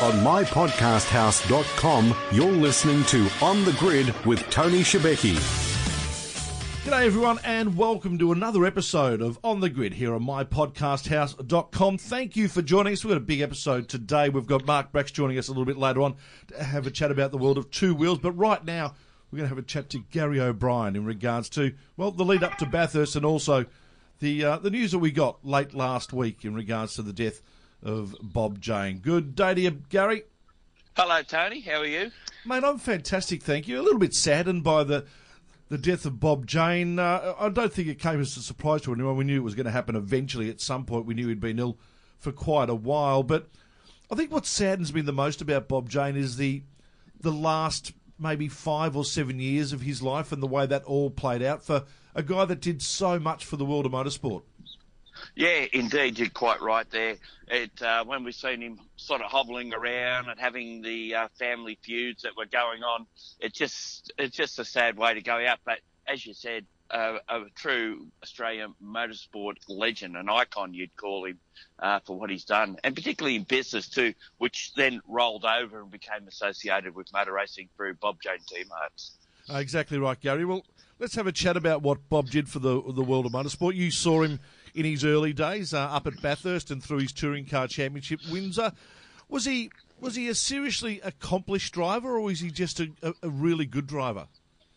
On 0.00 0.12
mypodcasthouse.com, 0.20 2.14
you're 2.30 2.52
listening 2.52 3.02
to 3.06 3.28
On 3.42 3.64
the 3.64 3.72
Grid 3.72 4.14
with 4.24 4.48
Tony 4.48 4.82
Shebeki. 4.82 5.34
G'day 6.84 7.06
everyone 7.06 7.40
and 7.42 7.76
welcome 7.76 8.16
to 8.20 8.30
another 8.30 8.64
episode 8.64 9.20
of 9.20 9.40
On 9.42 9.58
the 9.58 9.68
Grid 9.68 9.94
here 9.94 10.14
on 10.14 10.24
mypodcasthouse.com. 10.24 11.98
Thank 11.98 12.36
you 12.36 12.46
for 12.46 12.62
joining 12.62 12.92
us. 12.92 13.02
We've 13.04 13.10
got 13.10 13.16
a 13.16 13.20
big 13.20 13.40
episode 13.40 13.88
today. 13.88 14.28
We've 14.28 14.46
got 14.46 14.64
Mark 14.64 14.92
Bracks 14.92 15.10
joining 15.10 15.36
us 15.36 15.48
a 15.48 15.50
little 15.50 15.64
bit 15.64 15.78
later 15.78 16.02
on 16.02 16.14
to 16.46 16.62
have 16.62 16.86
a 16.86 16.92
chat 16.92 17.10
about 17.10 17.32
the 17.32 17.38
world 17.38 17.58
of 17.58 17.68
two 17.72 17.92
wheels. 17.92 18.20
But 18.20 18.38
right 18.38 18.64
now, 18.64 18.94
we're 19.32 19.38
going 19.38 19.48
to 19.48 19.54
have 19.56 19.58
a 19.58 19.62
chat 19.62 19.90
to 19.90 19.98
Gary 20.12 20.40
O'Brien 20.40 20.94
in 20.94 21.06
regards 21.06 21.48
to, 21.50 21.74
well, 21.96 22.12
the 22.12 22.24
lead 22.24 22.44
up 22.44 22.56
to 22.58 22.66
Bathurst 22.66 23.16
and 23.16 23.26
also 23.26 23.66
the, 24.20 24.44
uh, 24.44 24.58
the 24.58 24.70
news 24.70 24.92
that 24.92 25.00
we 25.00 25.10
got 25.10 25.44
late 25.44 25.74
last 25.74 26.12
week 26.12 26.44
in 26.44 26.54
regards 26.54 26.94
to 26.94 27.02
the 27.02 27.12
death 27.12 27.42
of 27.82 28.14
Bob 28.22 28.60
Jane. 28.60 28.98
Good 28.98 29.34
day 29.34 29.54
to 29.54 29.60
you, 29.60 29.70
Gary. 29.88 30.24
Hello, 30.96 31.22
Tony. 31.22 31.60
How 31.60 31.80
are 31.80 31.86
you? 31.86 32.10
Mate, 32.44 32.64
I'm 32.64 32.78
fantastic, 32.78 33.42
thank 33.42 33.68
you. 33.68 33.80
A 33.80 33.82
little 33.82 33.98
bit 33.98 34.14
saddened 34.14 34.64
by 34.64 34.84
the 34.84 35.04
the 35.68 35.78
death 35.78 36.06
of 36.06 36.18
Bob 36.18 36.46
Jane. 36.46 36.98
Uh, 36.98 37.34
I 37.38 37.50
don't 37.50 37.72
think 37.72 37.88
it 37.88 37.98
came 37.98 38.20
as 38.20 38.36
a 38.36 38.42
surprise 38.42 38.80
to 38.82 38.92
anyone. 38.92 39.16
We 39.16 39.24
knew 39.24 39.36
it 39.36 39.44
was 39.44 39.54
going 39.54 39.66
to 39.66 39.70
happen 39.70 39.96
eventually 39.96 40.48
at 40.48 40.62
some 40.62 40.86
point. 40.86 41.04
We 41.04 41.14
knew 41.14 41.28
he'd 41.28 41.40
been 41.40 41.58
ill 41.58 41.78
for 42.18 42.32
quite 42.32 42.70
a 42.70 42.74
while. 42.74 43.22
But 43.22 43.48
I 44.10 44.14
think 44.14 44.32
what 44.32 44.46
saddens 44.46 44.94
me 44.94 45.02
the 45.02 45.12
most 45.12 45.42
about 45.42 45.68
Bob 45.68 45.88
Jane 45.88 46.16
is 46.16 46.36
the 46.36 46.62
the 47.20 47.32
last 47.32 47.92
maybe 48.18 48.48
five 48.48 48.96
or 48.96 49.04
seven 49.04 49.38
years 49.38 49.72
of 49.72 49.82
his 49.82 50.02
life 50.02 50.32
and 50.32 50.42
the 50.42 50.46
way 50.46 50.66
that 50.66 50.84
all 50.84 51.10
played 51.10 51.42
out 51.42 51.62
for 51.62 51.84
a 52.14 52.22
guy 52.22 52.44
that 52.44 52.60
did 52.60 52.82
so 52.82 53.18
much 53.18 53.44
for 53.44 53.56
the 53.56 53.64
world 53.64 53.86
of 53.86 53.92
motorsport. 53.92 54.42
Yeah, 55.34 55.66
indeed, 55.72 56.18
you're 56.18 56.30
quite 56.30 56.60
right 56.60 56.88
there. 56.90 57.16
It 57.48 57.82
uh, 57.82 58.04
when 58.04 58.24
we've 58.24 58.34
seen 58.34 58.60
him 58.60 58.80
sort 58.96 59.20
of 59.20 59.30
hobbling 59.30 59.72
around 59.72 60.28
and 60.28 60.38
having 60.38 60.82
the 60.82 61.14
uh, 61.14 61.28
family 61.38 61.78
feuds 61.82 62.22
that 62.22 62.36
were 62.36 62.46
going 62.46 62.82
on, 62.82 63.06
it 63.40 63.54
just 63.54 64.12
it's 64.18 64.36
just 64.36 64.58
a 64.58 64.64
sad 64.64 64.96
way 64.96 65.14
to 65.14 65.22
go 65.22 65.44
out. 65.46 65.58
But 65.64 65.78
as 66.06 66.26
you 66.26 66.34
said, 66.34 66.64
uh, 66.90 67.18
a 67.28 67.40
true 67.54 68.06
Australian 68.22 68.74
motorsport 68.82 69.56
legend, 69.68 70.16
an 70.16 70.28
icon, 70.28 70.74
you'd 70.74 70.96
call 70.96 71.26
him 71.26 71.38
uh, 71.78 72.00
for 72.00 72.18
what 72.18 72.30
he's 72.30 72.44
done, 72.44 72.76
and 72.82 72.94
particularly 72.94 73.36
in 73.36 73.44
business 73.44 73.88
too, 73.88 74.14
which 74.38 74.72
then 74.76 75.00
rolled 75.06 75.44
over 75.44 75.80
and 75.80 75.90
became 75.90 76.26
associated 76.26 76.94
with 76.94 77.12
motor 77.12 77.32
racing 77.32 77.68
through 77.76 77.94
Bob 77.94 78.16
Jane 78.22 78.38
T-Marts. 78.48 79.16
Uh, 79.50 79.58
exactly 79.58 79.98
right, 79.98 80.18
Gary. 80.20 80.44
Well, 80.44 80.64
let's 80.98 81.14
have 81.14 81.26
a 81.26 81.32
chat 81.32 81.56
about 81.56 81.82
what 81.82 82.08
Bob 82.08 82.30
did 82.30 82.48
for 82.48 82.58
the 82.58 82.82
the 82.92 83.02
world 83.02 83.26
of 83.26 83.32
motorsport. 83.32 83.74
You 83.74 83.90
saw 83.90 84.22
him 84.22 84.40
in 84.78 84.84
his 84.84 85.04
early 85.04 85.32
days 85.32 85.74
uh, 85.74 85.80
up 85.80 86.06
at 86.06 86.22
Bathurst 86.22 86.70
and 86.70 86.82
through 86.82 86.98
his 86.98 87.12
touring 87.12 87.44
car 87.46 87.66
championship 87.66 88.20
Windsor. 88.30 88.72
Was 89.28 89.44
he 89.44 89.70
was 90.00 90.14
he 90.14 90.28
a 90.28 90.34
seriously 90.36 91.00
accomplished 91.02 91.74
driver, 91.74 92.14
or 92.14 92.20
was 92.20 92.38
he 92.38 92.52
just 92.52 92.78
a, 92.78 92.88
a, 93.02 93.12
a 93.24 93.28
really 93.28 93.66
good 93.66 93.88
driver? 93.88 94.28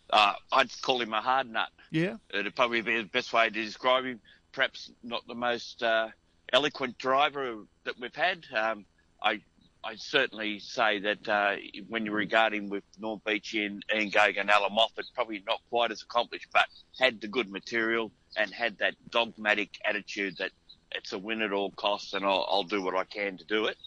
Uh, 0.09 0.33
I'd 0.51 0.69
call 0.81 0.99
him 0.99 1.13
a 1.13 1.21
hard 1.21 1.51
nut. 1.51 1.69
Yeah, 1.91 2.15
it'd 2.33 2.55
probably 2.55 2.81
be 2.81 2.97
the 2.97 3.03
best 3.03 3.31
way 3.31 3.45
to 3.45 3.51
describe 3.51 4.05
him. 4.05 4.19
Perhaps 4.51 4.91
not 5.03 5.25
the 5.27 5.35
most 5.35 5.83
uh, 5.83 6.09
eloquent 6.51 6.97
driver 6.97 7.59
that 7.83 7.99
we've 7.99 8.15
had. 8.15 8.43
Um, 8.55 8.85
I 9.21 9.41
I 9.83 9.95
certainly 9.97 10.59
say 10.59 10.99
that 10.99 11.29
uh, 11.29 11.55
when 11.87 12.05
you 12.05 12.11
regard 12.11 12.55
him 12.55 12.69
with 12.69 12.83
Norm 12.99 13.21
Beechey 13.23 13.67
and 13.67 13.85
Ian 13.95 14.09
Geoghegan 14.09 14.41
and 14.41 14.49
Allan 14.49 14.73
Moffat, 14.73 15.05
probably 15.13 15.43
not 15.45 15.61
quite 15.69 15.91
as 15.91 16.01
accomplished, 16.01 16.47
but 16.51 16.65
had 16.99 17.21
the 17.21 17.27
good 17.27 17.51
material 17.51 18.11
and 18.37 18.51
had 18.51 18.77
that 18.79 18.95
dogmatic 19.09 19.69
attitude 19.85 20.37
that 20.37 20.51
it's 20.91 21.13
a 21.13 21.17
win 21.17 21.41
at 21.41 21.53
all 21.53 21.71
costs 21.71 22.13
and 22.13 22.25
I'll, 22.25 22.45
I'll 22.49 22.63
do 22.63 22.81
what 22.81 22.95
I 22.95 23.03
can 23.03 23.37
to 23.37 23.45
do 23.45 23.65
it. 23.65 23.77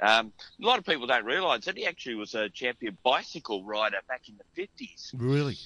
Um, 0.00 0.32
a 0.62 0.66
lot 0.66 0.78
of 0.78 0.84
people 0.84 1.06
don't 1.06 1.24
realise 1.24 1.64
that 1.66 1.76
he 1.76 1.86
actually 1.86 2.16
was 2.16 2.34
a 2.34 2.48
champion 2.48 2.96
bicycle 3.04 3.64
rider 3.64 3.98
back 4.08 4.22
in 4.28 4.36
the 4.36 4.62
50s. 4.62 5.12
Really? 5.16 5.56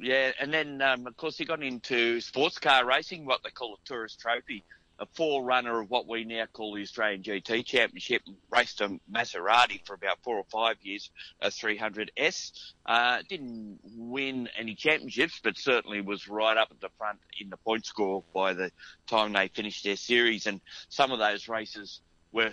Yeah, 0.00 0.32
and 0.40 0.52
then 0.52 0.80
um, 0.80 1.06
of 1.06 1.16
course 1.16 1.36
he 1.36 1.44
got 1.44 1.62
into 1.62 2.20
sports 2.20 2.58
car 2.58 2.86
racing, 2.86 3.26
what 3.26 3.40
they 3.44 3.50
call 3.50 3.74
a 3.74 3.86
tourist 3.86 4.20
trophy, 4.20 4.64
a 5.00 5.06
forerunner 5.14 5.80
of 5.80 5.90
what 5.90 6.06
we 6.06 6.24
now 6.24 6.44
call 6.52 6.74
the 6.74 6.82
Australian 6.82 7.22
GT 7.22 7.64
Championship. 7.64 8.22
Raced 8.54 8.82
a 8.82 9.00
Maserati 9.10 9.84
for 9.86 9.94
about 9.94 10.18
four 10.22 10.36
or 10.36 10.44
five 10.44 10.76
years, 10.82 11.10
a 11.40 11.48
300S. 11.48 12.52
Uh, 12.84 13.18
didn't 13.28 13.80
win 13.96 14.48
any 14.58 14.74
championships, 14.74 15.40
but 15.42 15.56
certainly 15.56 16.02
was 16.02 16.28
right 16.28 16.56
up 16.56 16.68
at 16.70 16.80
the 16.80 16.90
front 16.98 17.18
in 17.40 17.48
the 17.48 17.56
point 17.56 17.86
score 17.86 18.22
by 18.34 18.52
the 18.52 18.70
time 19.06 19.32
they 19.32 19.48
finished 19.48 19.84
their 19.84 19.96
series. 19.96 20.46
And 20.46 20.60
some 20.90 21.12
of 21.12 21.18
those 21.18 21.48
races 21.48 22.02
were. 22.30 22.52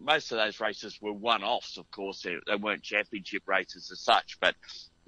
Most 0.00 0.32
of 0.32 0.38
those 0.38 0.60
races 0.60 0.98
were 1.00 1.12
one-offs, 1.12 1.76
of 1.76 1.90
course. 1.90 2.22
They, 2.22 2.36
they 2.46 2.56
weren't 2.56 2.82
championship 2.82 3.42
races 3.46 3.90
as 3.92 4.00
such, 4.00 4.38
but 4.40 4.54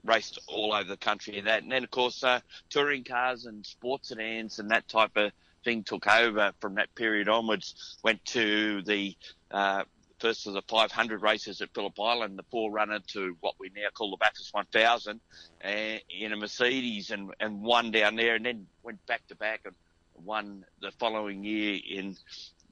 raced 0.04 0.38
all 0.48 0.74
over 0.74 0.88
the 0.88 0.98
country 0.98 1.38
and 1.38 1.46
that. 1.46 1.62
And 1.62 1.72
then, 1.72 1.82
of 1.82 1.90
course, 1.90 2.22
uh, 2.22 2.40
touring 2.68 3.04
cars 3.04 3.46
and 3.46 3.64
sports 3.64 4.08
sedans 4.10 4.58
and 4.58 4.70
that 4.70 4.86
type 4.86 5.16
of 5.16 5.32
thing 5.64 5.82
took 5.82 6.06
over 6.06 6.52
from 6.60 6.76
that 6.76 6.94
period 6.94 7.28
onwards, 7.28 7.98
went 8.02 8.25
to 8.26 8.82
the 8.82 9.16
uh, 9.50 9.84
first 10.20 10.47
of 10.47 10.54
the 10.54 10.62
500 10.62 11.22
races 11.22 11.60
at 11.60 11.69
Phillip 11.75 11.98
Island, 12.00 12.38
the 12.38 12.44
forerunner 12.50 13.00
to 13.08 13.36
what 13.41 13.54
we 13.58 13.70
now 13.75 13.88
call 13.92 14.10
the 14.10 14.16
Bathurst 14.16 14.54
1000, 14.54 15.20
uh, 15.64 15.69
in 16.08 16.32
a 16.32 16.36
Mercedes 16.36 17.10
and, 17.10 17.32
and 17.41 17.62
won 17.62 17.91
down 17.91 18.16
there, 18.16 18.34
and 18.34 18.47
then 18.47 18.66
went 18.82 19.04
back 19.06 19.26
to 19.28 19.36
back 19.36 19.60
and 19.64 19.75
won 20.14 20.64
the 20.80 20.92
following 20.92 21.44
year 21.44 21.78
in 21.88 22.16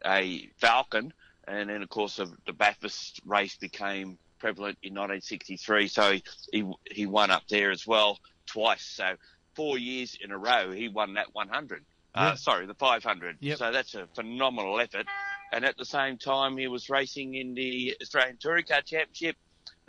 a 0.05 0.49
Falcon. 0.59 1.13
And 1.47 1.69
then, 1.69 1.83
of 1.83 1.89
course, 1.89 2.21
the 2.47 2.53
Bathurst 2.53 3.21
race 3.27 3.57
became 3.57 4.19
prevalent 4.39 4.79
in 4.83 4.95
1963, 4.95 5.89
so 5.89 6.13
he, 6.13 6.23
he, 6.53 6.73
he 6.91 7.07
won 7.07 7.31
up 7.31 7.43
there 7.49 7.71
as 7.71 7.87
well 7.87 8.19
twice. 8.47 8.85
So 8.85 9.15
four 9.55 9.79
years 9.79 10.17
in 10.23 10.31
a 10.31 10.39
row, 10.39 10.71
he 10.73 10.89
won 10.89 11.15
that 11.15 11.35
100. 11.35 11.85
Uh, 12.15 12.37
sorry, 12.37 12.67
the 12.67 12.75
500. 12.75 13.39
Yep. 13.41 13.59
So 13.59 13.73
that's 13.73 13.95
a 13.95 14.07
phenomenal 14.15 14.79
effort. 14.81 15.07
And 15.53 15.65
at 15.65 15.77
the 15.77 15.85
same 15.85 16.19
time, 16.19 16.57
he 16.57 16.69
was 16.69 16.91
racing 16.91 17.35
in 17.35 17.55
the 17.55 17.97
Australian 18.01 18.39
Touring 18.39 18.65
Car 18.65 18.83
Championship, 18.83 19.37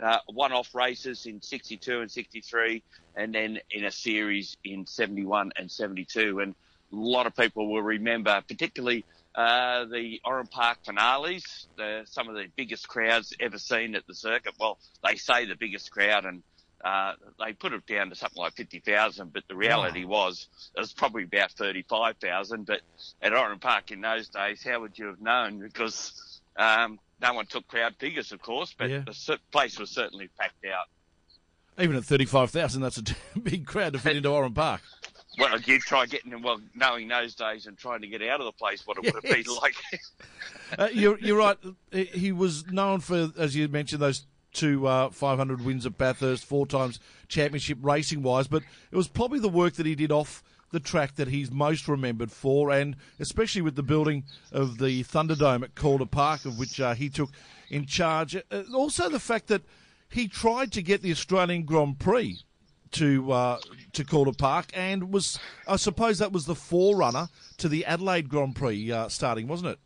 uh, 0.00 0.18
one-off 0.26 0.74
races 0.74 1.26
in 1.26 1.42
62 1.42 2.00
and 2.00 2.10
63, 2.10 2.82
and 3.16 3.34
then 3.34 3.58
in 3.70 3.84
a 3.84 3.90
series 3.90 4.56
in 4.64 4.86
71 4.86 5.52
and 5.56 5.70
72. 5.70 6.40
And 6.40 6.54
a 6.92 6.96
lot 6.96 7.26
of 7.26 7.36
people 7.36 7.70
will 7.70 7.82
remember, 7.82 8.42
particularly 8.46 9.04
uh, 9.34 9.84
the 9.86 10.20
Oran 10.24 10.46
Park 10.46 10.78
finales, 10.84 11.66
the, 11.76 12.02
some 12.06 12.28
of 12.28 12.34
the 12.34 12.46
biggest 12.56 12.88
crowds 12.88 13.34
ever 13.40 13.58
seen 13.58 13.94
at 13.94 14.06
the 14.06 14.14
circuit. 14.14 14.54
Well, 14.58 14.78
they 15.06 15.16
say 15.16 15.44
the 15.46 15.56
biggest 15.56 15.90
crowd, 15.90 16.24
and 16.24 16.42
uh, 16.84 17.14
they 17.42 17.54
put 17.54 17.72
it 17.72 17.86
down 17.86 18.10
to 18.10 18.14
something 18.14 18.40
like 18.40 18.52
50,000, 18.54 19.32
but 19.32 19.42
the 19.48 19.56
reality 19.56 20.04
was 20.04 20.48
it 20.76 20.80
was 20.80 20.92
probably 20.92 21.24
about 21.24 21.50
35,000. 21.52 22.66
But 22.66 22.82
at 23.22 23.32
Oran 23.32 23.58
Park 23.58 23.90
in 23.90 24.02
those 24.02 24.28
days, 24.28 24.62
how 24.62 24.80
would 24.80 24.98
you 24.98 25.06
have 25.06 25.20
known? 25.20 25.60
Because 25.60 26.40
um, 26.56 27.00
no 27.22 27.32
one 27.32 27.46
took 27.46 27.66
crowd 27.68 27.94
figures, 27.98 28.32
of 28.32 28.42
course, 28.42 28.74
but 28.76 28.90
yeah. 28.90 29.02
the 29.06 29.38
place 29.50 29.78
was 29.78 29.90
certainly 29.90 30.28
packed 30.38 30.66
out. 30.66 30.86
Even 31.82 31.96
at 31.96 32.04
35,000, 32.04 32.82
that's 32.82 32.98
a 32.98 33.02
big 33.42 33.64
crowd 33.64 33.94
to 33.94 33.98
fit 33.98 34.16
into 34.16 34.28
Oran 34.28 34.52
Park. 34.52 34.82
Well, 35.38 35.58
you 35.62 35.80
try 35.80 36.04
getting 36.04 36.42
well, 36.42 36.60
knowing 36.74 37.08
those 37.08 37.34
days 37.34 37.66
and 37.66 37.78
trying 37.78 38.02
to 38.02 38.06
get 38.06 38.22
out 38.22 38.40
of 38.40 38.46
the 38.46 38.52
place, 38.52 38.86
what 38.86 38.98
it 38.98 39.04
yes. 39.04 39.14
would 39.14 39.24
have 39.24 39.44
been 39.44 39.54
like. 39.54 39.74
uh, 40.78 40.88
you're, 40.92 41.18
you're 41.18 41.38
right. 41.38 41.56
He 41.90 42.30
was 42.30 42.66
known 42.66 43.00
for, 43.00 43.32
as 43.36 43.56
you 43.56 43.66
mentioned, 43.68 44.02
those 44.02 44.26
two 44.54 44.86
uh, 44.86 45.10
500 45.10 45.64
wins 45.64 45.84
at 45.84 45.98
Bathurst, 45.98 46.46
four 46.46 46.66
times 46.66 46.98
championship 47.28 47.78
racing 47.82 48.22
wise, 48.22 48.48
but 48.48 48.62
it 48.90 48.96
was 48.96 49.08
probably 49.08 49.40
the 49.40 49.48
work 49.48 49.74
that 49.74 49.86
he 49.86 49.94
did 49.94 50.10
off 50.10 50.42
the 50.70 50.80
track 50.80 51.14
that 51.16 51.28
he's 51.28 51.50
most 51.50 51.86
remembered 51.86 52.32
for, 52.32 52.70
and 52.70 52.96
especially 53.20 53.62
with 53.62 53.76
the 53.76 53.82
building 53.82 54.24
of 54.50 54.78
the 54.78 55.04
Thunderdome 55.04 55.62
at 55.62 55.74
Calder 55.74 56.06
Park, 56.06 56.44
of 56.44 56.58
which 56.58 56.80
uh, 56.80 56.94
he 56.94 57.08
took 57.08 57.30
in 57.70 57.86
charge. 57.86 58.36
Uh, 58.36 58.62
also, 58.74 59.08
the 59.08 59.20
fact 59.20 59.46
that 59.48 59.62
he 60.08 60.26
tried 60.26 60.72
to 60.72 60.82
get 60.82 61.02
the 61.02 61.12
Australian 61.12 61.64
Grand 61.64 61.98
Prix 61.98 62.40
to 62.92 63.32
uh, 63.32 63.58
to 63.92 64.04
Calder 64.04 64.32
Park, 64.32 64.66
and 64.74 65.12
was 65.12 65.38
I 65.66 65.76
suppose 65.76 66.18
that 66.18 66.32
was 66.32 66.46
the 66.46 66.54
forerunner 66.54 67.28
to 67.58 67.68
the 67.68 67.84
Adelaide 67.84 68.28
Grand 68.28 68.56
Prix 68.56 68.90
uh, 68.90 69.08
starting, 69.08 69.46
wasn't 69.46 69.70
it? 69.70 69.78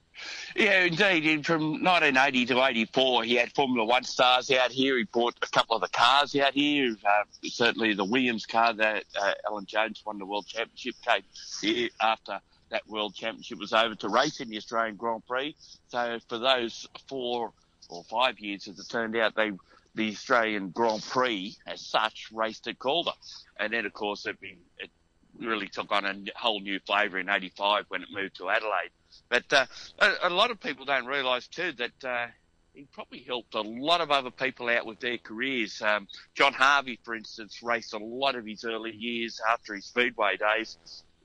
Yeah, 0.56 0.84
indeed. 0.84 1.46
From 1.46 1.84
1980 1.84 2.46
to 2.46 2.64
84, 2.64 3.24
he 3.24 3.34
had 3.34 3.52
Formula 3.52 3.84
One 3.84 4.04
stars 4.04 4.50
out 4.50 4.72
here. 4.72 4.96
He 4.96 5.04
bought 5.04 5.36
a 5.42 5.46
couple 5.46 5.76
of 5.76 5.82
the 5.82 5.88
cars 5.88 6.34
out 6.36 6.54
here. 6.54 6.96
Uh, 7.04 7.24
certainly 7.44 7.94
the 7.94 8.04
Williams 8.04 8.46
car 8.46 8.72
that 8.74 9.04
uh, 9.20 9.32
Alan 9.46 9.66
Jones 9.66 10.02
won 10.04 10.18
the 10.18 10.26
World 10.26 10.46
Championship 10.46 10.94
came 11.06 11.22
here 11.60 11.88
after 12.00 12.40
that 12.70 12.86
World 12.88 13.14
Championship 13.14 13.58
was 13.58 13.72
over 13.72 13.94
to 13.94 14.08
race 14.08 14.40
in 14.40 14.48
the 14.48 14.56
Australian 14.56 14.96
Grand 14.96 15.26
Prix. 15.26 15.56
So 15.88 16.18
for 16.28 16.38
those 16.38 16.86
four 17.08 17.52
or 17.88 18.04
five 18.04 18.38
years, 18.38 18.68
as 18.68 18.78
it 18.78 18.88
turned 18.88 19.16
out, 19.16 19.34
they 19.34 19.52
the 19.94 20.10
Australian 20.10 20.70
Grand 20.70 21.02
Prix 21.02 21.56
as 21.66 21.80
such 21.80 22.28
raced 22.32 22.68
at 22.68 22.78
Calder. 22.78 23.10
And 23.58 23.72
then, 23.72 23.84
of 23.84 23.92
course, 23.92 24.26
it, 24.26 24.36
it 24.78 24.90
really 25.38 25.68
took 25.68 25.90
on 25.90 26.04
a 26.04 26.14
whole 26.36 26.60
new 26.60 26.78
flavour 26.86 27.18
in 27.18 27.28
85 27.28 27.86
when 27.88 28.02
it 28.02 28.08
moved 28.12 28.36
to 28.36 28.48
Adelaide. 28.48 28.90
But 29.28 29.52
uh, 29.52 29.66
a, 29.98 30.14
a, 30.24 30.30
lot 30.30 30.50
of 30.50 30.60
people 30.60 30.84
don't 30.84 31.06
realise 31.06 31.46
too 31.48 31.72
that 31.72 32.04
uh, 32.04 32.26
he 32.74 32.86
probably 32.92 33.20
helped 33.20 33.54
a 33.54 33.60
lot 33.60 34.00
of 34.00 34.10
other 34.10 34.30
people 34.30 34.68
out 34.68 34.86
with 34.86 35.00
their 35.00 35.18
careers. 35.18 35.80
Um, 35.82 36.06
John 36.34 36.52
Harvey, 36.52 36.98
for 37.04 37.14
instance, 37.14 37.60
raced 37.62 37.94
a 37.94 37.98
lot 37.98 38.36
of 38.36 38.46
his 38.46 38.64
early 38.64 38.94
years 38.94 39.40
after 39.50 39.74
his 39.74 39.86
Speedway 39.86 40.36
days 40.36 40.78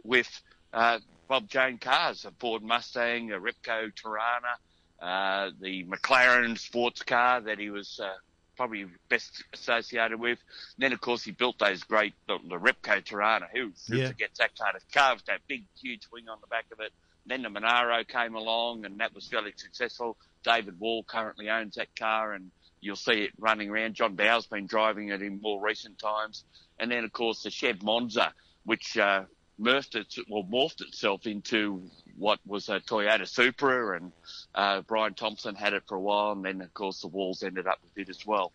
with 0.03 0.29
uh, 0.73 0.99
Bob 1.27 1.47
Jane 1.47 1.77
cars, 1.77 2.25
a 2.25 2.31
Ford 2.39 2.63
Mustang, 2.63 3.31
a 3.31 3.39
Repco 3.39 3.91
Torana, 3.93 4.55
uh, 5.01 5.51
the 5.61 5.83
McLaren 5.85 6.57
sports 6.57 7.03
car 7.03 7.41
that 7.41 7.59
he 7.59 7.69
was 7.69 7.99
uh, 8.03 8.13
probably 8.55 8.85
best 9.09 9.43
associated 9.53 10.19
with. 10.19 10.39
And 10.77 10.83
then, 10.83 10.93
of 10.93 11.01
course, 11.01 11.23
he 11.23 11.31
built 11.31 11.59
those 11.59 11.83
great, 11.83 12.13
the, 12.27 12.37
the 12.49 12.55
Repco 12.55 13.03
Torana. 13.03 13.47
Who, 13.53 13.71
who 13.87 13.97
Yeah. 13.97 14.07
forgets 14.07 14.39
that 14.39 14.57
kind 14.57 14.75
of 14.75 14.81
car 14.91 15.15
with 15.15 15.25
that 15.25 15.41
big, 15.47 15.65
huge 15.79 16.07
wing 16.11 16.29
on 16.29 16.39
the 16.41 16.47
back 16.47 16.65
of 16.71 16.79
it? 16.79 16.91
Then 17.25 17.41
the 17.41 17.49
Monaro 17.49 18.03
came 18.03 18.35
along, 18.35 18.85
and 18.85 18.99
that 18.99 19.15
was 19.15 19.27
fairly 19.27 19.53
successful. 19.55 20.17
David 20.43 20.79
Wall 20.79 21.03
currently 21.03 21.49
owns 21.49 21.75
that 21.75 21.95
car, 21.95 22.33
and 22.33 22.51
you'll 22.81 22.95
see 22.97 23.23
it 23.23 23.31
running 23.37 23.69
around. 23.69 23.93
John 23.93 24.15
Bowe's 24.15 24.45
been 24.45 24.67
driving 24.67 25.09
it 25.09 25.21
in 25.21 25.39
more 25.41 25.61
recent 25.61 25.97
times. 25.99 26.43
And 26.79 26.91
then, 26.91 27.05
of 27.05 27.13
course, 27.13 27.43
the 27.43 27.49
Chev 27.49 27.81
Monza, 27.81 28.33
which 28.65 28.97
uh, 28.97 29.23
morphed, 29.59 30.19
well, 30.29 30.43
morphed 30.43 30.81
itself 30.81 31.25
into 31.25 31.83
what 32.17 32.39
was 32.45 32.67
a 32.69 32.79
Toyota 32.81 33.27
Supra, 33.27 33.97
and 33.97 34.11
uh, 34.53 34.81
Brian 34.81 35.13
Thompson 35.13 35.55
had 35.55 35.73
it 35.73 35.83
for 35.87 35.95
a 35.95 36.01
while, 36.01 36.33
and 36.33 36.43
then, 36.43 36.61
of 36.61 36.73
course, 36.73 37.01
the 37.01 37.07
Walls 37.07 37.41
ended 37.41 37.67
up 37.67 37.79
with 37.83 38.07
it 38.07 38.09
as 38.09 38.25
well. 38.25 38.51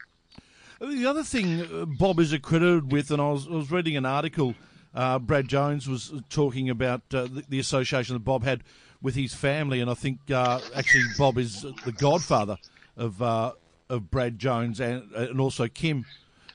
The 0.80 1.06
other 1.06 1.24
thing 1.24 1.62
uh, 1.62 1.86
Bob 1.86 2.20
is 2.20 2.32
accredited 2.32 2.92
with, 2.92 3.10
and 3.10 3.20
I 3.20 3.30
was, 3.30 3.48
I 3.48 3.52
was 3.52 3.70
reading 3.70 3.96
an 3.96 4.06
article, 4.06 4.54
uh, 4.94 5.18
Brad 5.18 5.48
Jones 5.48 5.88
was 5.88 6.12
talking 6.28 6.70
about 6.70 7.02
uh, 7.12 7.22
the, 7.22 7.44
the 7.48 7.58
association 7.58 8.14
that 8.14 8.24
Bob 8.24 8.44
had 8.44 8.62
with 9.00 9.14
his 9.14 9.34
family, 9.34 9.80
and 9.80 9.90
I 9.90 9.94
think 9.94 10.18
uh, 10.30 10.60
actually 10.74 11.04
Bob 11.16 11.38
is 11.38 11.62
the 11.84 11.92
godfather 11.92 12.58
of 12.96 13.22
uh, 13.22 13.52
of 13.88 14.10
Brad 14.10 14.38
Jones 14.38 14.80
and 14.80 15.10
and 15.12 15.40
also 15.40 15.68
Kim. 15.68 16.04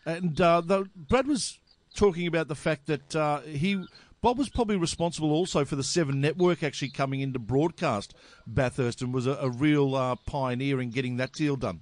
And 0.06 0.40
uh, 0.42 0.62
the, 0.62 0.90
Brad 0.96 1.28
was 1.28 1.60
talking 1.96 2.28
about 2.28 2.48
the 2.48 2.56
fact 2.56 2.88
that 2.88 3.16
uh, 3.16 3.42
he 3.42 3.86
Bob 4.22 4.38
was 4.38 4.50
probably 4.50 4.78
responsible 4.78 5.32
also 5.32 5.66
for 5.66 5.76
the 5.76 5.84
Seven 5.84 6.22
Network 6.22 6.64
actually 6.64 6.90
coming 6.90 7.22
into 7.22 7.40
broadcast 7.40 8.14
Bathurst, 8.48 9.02
and 9.02 9.14
was 9.14 9.28
a, 9.28 9.34
a 9.34 9.50
real 9.50 9.96
uh, 9.96 10.16
pioneer 10.26 10.82
in 10.82 10.90
getting 10.90 11.18
that 11.18 11.34
deal 11.34 11.56
done. 11.56 11.82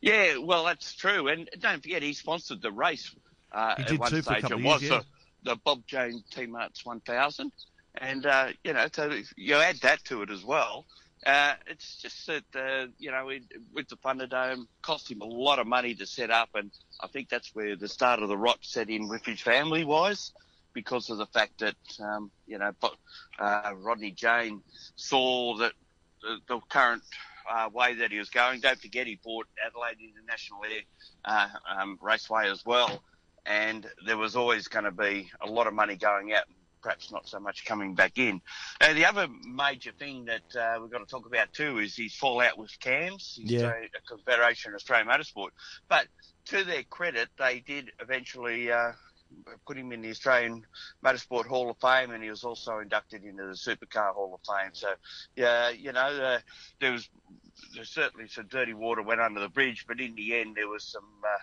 Yeah, 0.00 0.38
well, 0.38 0.64
that's 0.64 0.94
true. 0.94 1.28
And 1.28 1.48
don't 1.58 1.82
forget, 1.82 2.02
he 2.02 2.12
sponsored 2.12 2.62
the 2.62 2.72
race 2.72 3.14
uh, 3.52 3.74
He 3.76 3.82
at 3.82 3.88
did 3.88 4.00
one 4.00 4.10
too 4.10 4.22
for 4.22 4.34
a 4.34 4.40
couple 4.40 4.58
it 4.58 4.60
of 4.60 4.64
was 4.64 4.82
years, 4.82 4.92
yeah. 4.92 5.00
The, 5.46 5.56
Bob 5.56 5.86
Jane 5.86 6.22
T-Marts 6.30 6.84
1000. 6.84 7.52
And, 7.98 8.26
uh, 8.26 8.48
you 8.62 8.72
know, 8.74 8.86
so 8.92 9.10
you 9.36 9.54
add 9.54 9.76
that 9.82 10.04
to 10.04 10.22
it 10.22 10.30
as 10.30 10.44
well. 10.44 10.84
Uh, 11.24 11.54
it's 11.66 11.96
just 11.96 12.26
that, 12.26 12.44
uh, 12.54 12.86
you 12.98 13.10
know, 13.10 13.30
it, 13.30 13.42
with 13.72 13.88
the 13.88 13.96
Thunderdome, 13.96 14.66
cost 14.82 15.10
him 15.10 15.22
a 15.22 15.26
lot 15.26 15.58
of 15.58 15.66
money 15.66 15.94
to 15.94 16.06
set 16.06 16.30
up. 16.30 16.50
And 16.54 16.70
I 17.00 17.06
think 17.08 17.28
that's 17.28 17.54
where 17.54 17.74
the 17.74 17.88
start 17.88 18.22
of 18.22 18.28
the 18.28 18.36
rot 18.36 18.58
set 18.60 18.90
in 18.90 19.08
with 19.08 19.24
his 19.24 19.40
family 19.40 19.84
wise 19.84 20.32
because 20.72 21.08
of 21.08 21.16
the 21.16 21.26
fact 21.26 21.60
that, 21.60 21.76
um, 22.00 22.30
you 22.46 22.58
know, 22.58 22.72
uh, 23.38 23.72
Rodney 23.76 24.10
Jane 24.10 24.60
saw 24.96 25.56
that 25.56 25.72
the, 26.20 26.36
the 26.48 26.60
current 26.68 27.02
uh, 27.50 27.70
way 27.72 27.94
that 27.94 28.10
he 28.10 28.18
was 28.18 28.30
going. 28.30 28.60
Don't 28.60 28.78
forget, 28.78 29.06
he 29.06 29.18
bought 29.22 29.46
Adelaide 29.64 29.98
International 30.00 30.60
Air 30.64 30.82
uh, 31.24 31.48
um, 31.68 31.98
Raceway 32.00 32.50
as 32.50 32.64
well, 32.64 33.02
and 33.46 33.86
there 34.04 34.16
was 34.16 34.36
always 34.36 34.68
going 34.68 34.84
to 34.84 34.90
be 34.90 35.30
a 35.40 35.46
lot 35.50 35.66
of 35.66 35.74
money 35.74 35.96
going 35.96 36.32
out. 36.32 36.44
Perhaps 36.82 37.10
not 37.10 37.28
so 37.28 37.40
much 37.40 37.64
coming 37.64 37.94
back 37.94 38.16
in. 38.16 38.40
Uh, 38.80 38.92
the 38.92 39.06
other 39.06 39.26
major 39.44 39.90
thing 39.98 40.26
that 40.26 40.54
uh, 40.56 40.78
we've 40.80 40.90
got 40.90 40.98
to 40.98 41.06
talk 41.06 41.26
about 41.26 41.52
too 41.52 41.78
is 41.78 41.96
his 41.96 42.14
fallout 42.14 42.58
with 42.58 42.78
CAMS, 42.78 43.38
his 43.42 43.50
Yeah. 43.50 43.68
uh, 43.68 43.72
Confederation 44.06 44.70
of 44.70 44.76
Australian 44.76 45.08
Motorsport. 45.08 45.48
But 45.88 46.06
to 46.46 46.62
their 46.62 46.84
credit, 46.84 47.28
they 47.38 47.58
did 47.60 47.90
eventually 48.00 48.70
uh, 48.70 48.92
put 49.66 49.76
him 49.76 49.90
in 49.90 50.00
the 50.02 50.10
Australian 50.10 50.64
Motorsport 51.04 51.46
Hall 51.46 51.70
of 51.70 51.78
Fame, 51.78 52.12
and 52.12 52.22
he 52.22 52.30
was 52.30 52.44
also 52.44 52.78
inducted 52.78 53.24
into 53.24 53.44
the 53.44 53.54
Supercar 53.54 54.14
Hall 54.14 54.34
of 54.34 54.40
Fame. 54.46 54.70
So, 54.72 54.92
yeah, 55.34 55.70
you 55.70 55.92
know, 55.92 56.00
uh, 56.00 56.38
there 56.80 56.92
was 56.92 57.08
there's 57.74 57.90
certainly 57.90 58.28
some 58.28 58.46
dirty 58.46 58.74
water 58.74 59.02
went 59.02 59.20
under 59.20 59.40
the 59.40 59.48
bridge, 59.48 59.86
but 59.88 60.00
in 60.00 60.14
the 60.14 60.36
end, 60.36 60.54
there 60.54 60.68
was 60.68 60.84
some 60.84 61.08
uh, 61.24 61.38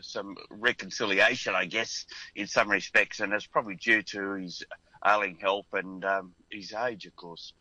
some 0.00 0.36
reconciliation, 0.50 1.54
I 1.54 1.64
guess, 1.64 2.06
in 2.34 2.46
some 2.46 2.70
respects, 2.70 3.20
and 3.20 3.32
it's 3.32 3.46
probably 3.46 3.76
due 3.76 4.02
to 4.02 4.34
his 4.34 4.62
ailing 5.06 5.38
health 5.40 5.66
and 5.72 6.04
um, 6.04 6.34
his 6.50 6.72
age, 6.72 7.06
of 7.06 7.16
course. 7.16 7.52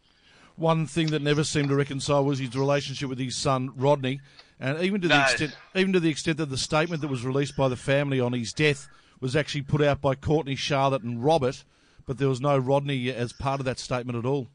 One 0.55 0.87
thing 0.87 1.07
that 1.07 1.21
never 1.21 1.43
seemed 1.43 1.69
to 1.69 1.75
reconcile 1.75 2.25
was 2.25 2.39
his 2.39 2.55
relationship 2.55 3.09
with 3.09 3.19
his 3.19 3.35
son 3.35 3.71
Rodney, 3.75 4.19
and 4.59 4.81
even 4.81 5.01
to 5.01 5.07
the 5.07 5.13
No. 5.13 5.21
extent, 5.21 5.53
even 5.75 5.93
to 5.93 5.99
the 5.99 6.09
extent 6.09 6.37
that 6.37 6.49
the 6.49 6.57
statement 6.57 7.01
that 7.01 7.09
was 7.09 7.23
released 7.23 7.55
by 7.55 7.67
the 7.67 7.75
family 7.75 8.19
on 8.19 8.33
his 8.33 8.53
death 8.53 8.87
was 9.19 9.35
actually 9.35 9.61
put 9.61 9.81
out 9.81 10.01
by 10.01 10.15
Courtney, 10.15 10.55
Charlotte, 10.55 11.03
and 11.03 11.23
Robert, 11.23 11.63
but 12.07 12.17
there 12.17 12.29
was 12.29 12.41
no 12.41 12.57
Rodney 12.57 13.11
as 13.11 13.33
part 13.33 13.59
of 13.59 13.65
that 13.65 13.77
statement 13.79 14.17
at 14.17 14.25
all. 14.25 14.47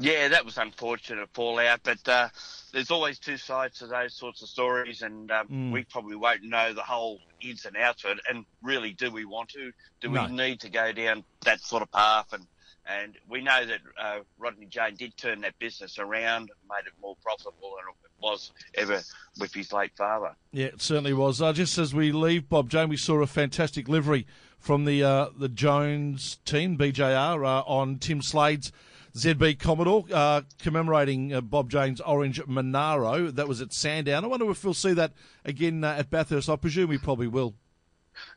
Yeah, 0.00 0.28
that 0.28 0.44
was 0.46 0.56
unfortunate 0.56 1.28
fallout, 1.34 1.80
but 1.82 2.08
uh, 2.08 2.28
there's 2.72 2.90
always 2.90 3.18
two 3.18 3.36
sides 3.36 3.78
to 3.80 3.86
those 3.86 4.14
sorts 4.14 4.40
of 4.42 4.48
stories, 4.48 5.02
and 5.02 5.30
um, 5.30 5.70
we 5.70 5.84
probably 5.84 6.16
won't 6.16 6.42
know 6.42 6.72
the 6.72 6.82
whole 6.82 7.20
ins 7.42 7.66
and 7.66 7.76
outs 7.76 8.04
of 8.04 8.12
it. 8.12 8.18
And 8.28 8.46
really, 8.62 8.92
do 8.92 9.10
we 9.10 9.26
want 9.26 9.50
to? 9.50 9.72
Do 10.00 10.08
No. 10.10 10.24
we 10.26 10.32
need 10.32 10.60
to 10.60 10.70
go 10.70 10.90
down 10.92 11.22
that 11.44 11.60
sort 11.60 11.82
of 11.82 11.92
path? 11.92 12.32
And 12.32 12.46
and 12.86 13.14
we 13.28 13.42
know 13.42 13.64
that 13.66 13.80
uh, 14.00 14.18
Rodney 14.38 14.66
Jane 14.66 14.96
did 14.96 15.16
turn 15.18 15.42
that 15.42 15.56
business 15.58 15.98
around, 15.98 16.50
made 16.68 16.86
it 16.86 16.94
more 17.00 17.14
profitable 17.22 17.76
than 17.76 17.84
it 17.90 18.10
was 18.22 18.52
ever 18.74 19.02
with 19.38 19.52
his 19.52 19.70
late 19.72 19.92
father. 19.96 20.34
Yeah, 20.50 20.66
it 20.66 20.80
certainly 20.82 21.12
was. 21.12 21.40
Uh, 21.42 21.52
just 21.52 21.76
as 21.78 21.94
we 21.94 22.10
leave, 22.10 22.48
Bob 22.48 22.70
Jane, 22.70 22.88
we 22.88 22.96
saw 22.96 23.20
a 23.20 23.26
fantastic 23.26 23.86
livery 23.86 24.26
from 24.58 24.86
the 24.86 25.04
uh, 25.04 25.28
the 25.36 25.48
Jones 25.50 26.38
team, 26.46 26.78
BJR, 26.78 27.44
uh, 27.46 27.60
on 27.66 27.98
Tim 27.98 28.22
Slade's 28.22 28.72
ZB 29.14 29.58
Commodore, 29.58 30.04
uh, 30.12 30.42
commemorating 30.58 31.34
uh, 31.34 31.40
Bob 31.40 31.70
Jones' 31.70 32.00
Orange 32.00 32.40
Monaro. 32.46 33.30
That 33.30 33.48
was 33.48 33.60
at 33.60 33.72
Sandown. 33.72 34.24
I 34.24 34.28
wonder 34.28 34.50
if 34.50 34.64
we'll 34.64 34.74
see 34.74 34.92
that 34.94 35.12
again 35.44 35.82
uh, 35.84 35.96
at 35.98 36.10
Bathurst. 36.10 36.48
I 36.48 36.56
presume 36.56 36.90
we 36.90 36.98
probably 36.98 37.26
will. 37.26 37.54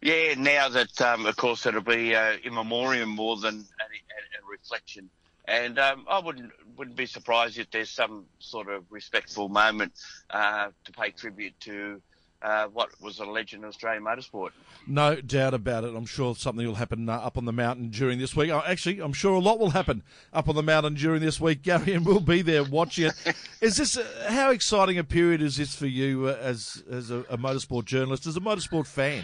Yeah, 0.01 0.35
now 0.37 0.69
that 0.69 1.01
um, 1.01 1.25
of 1.25 1.35
course 1.35 1.65
it'll 1.65 1.81
be 1.81 2.15
uh, 2.15 2.37
in 2.43 2.53
memoriam 2.53 3.09
more 3.09 3.37
than 3.37 3.55
a, 3.55 3.57
a, 3.57 3.59
a 3.59 4.49
reflection, 4.49 5.09
and 5.45 5.77
um, 5.77 6.05
I 6.09 6.19
wouldn't 6.19 6.51
wouldn't 6.77 6.97
be 6.97 7.05
surprised 7.05 7.57
if 7.57 7.69
there's 7.71 7.89
some 7.89 8.25
sort 8.39 8.69
of 8.69 8.85
respectful 8.89 9.49
moment 9.49 9.93
uh, 10.29 10.69
to 10.85 10.91
pay 10.91 11.11
tribute 11.11 11.59
to 11.61 12.01
uh, 12.43 12.67
what 12.67 12.89
was 13.01 13.19
a 13.19 13.25
legend 13.25 13.63
of 13.63 13.69
Australian 13.69 14.03
motorsport. 14.03 14.49
No 14.85 15.15
doubt 15.15 15.53
about 15.53 15.85
it. 15.85 15.95
I'm 15.95 16.05
sure 16.05 16.35
something 16.35 16.65
will 16.65 16.75
happen 16.75 17.07
uh, 17.07 17.13
up 17.13 17.37
on 17.37 17.45
the 17.45 17.53
mountain 17.53 17.89
during 17.89 18.19
this 18.19 18.35
week. 18.35 18.51
Uh, 18.51 18.61
actually, 18.67 18.99
I'm 18.99 19.13
sure 19.13 19.33
a 19.33 19.39
lot 19.39 19.59
will 19.59 19.69
happen 19.69 20.03
up 20.33 20.49
on 20.49 20.55
the 20.55 20.63
mountain 20.63 20.95
during 20.95 21.21
this 21.21 21.39
week. 21.39 21.61
Gary, 21.63 21.93
and 21.93 22.05
we'll 22.05 22.19
be 22.19 22.41
there 22.41 22.63
watching 22.63 23.05
it. 23.05 23.35
Is 23.61 23.77
this 23.77 23.97
uh, 23.97 24.27
how 24.27 24.51
exciting 24.51 24.97
a 24.97 25.03
period 25.03 25.41
is 25.41 25.55
this 25.55 25.73
for 25.73 25.87
you 25.87 26.27
uh, 26.27 26.37
as 26.41 26.83
as 26.91 27.11
a, 27.11 27.19
a 27.29 27.37
motorsport 27.37 27.85
journalist, 27.85 28.27
as 28.27 28.35
a 28.35 28.41
motorsport 28.41 28.87
fan? 28.87 29.23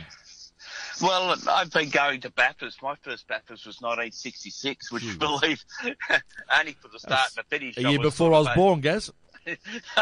Well, 1.01 1.35
I've 1.49 1.71
been 1.71 1.89
going 1.89 2.21
to 2.21 2.29
Bathurst. 2.29 2.81
My 2.81 2.95
first 2.95 3.27
Bathurst 3.27 3.65
was 3.65 3.81
1966, 3.81 4.91
which 4.91 5.03
you 5.03 5.17
believe 5.17 5.63
only 6.57 6.73
for 6.73 6.89
the 6.89 6.99
start 6.99 7.29
and 7.35 7.45
the 7.45 7.57
finish. 7.57 7.77
A 7.77 7.81
year 7.81 7.99
before 7.99 8.33
I 8.33 8.39
was 8.39 8.49
born, 8.55 8.81
Gaz. 8.81 9.11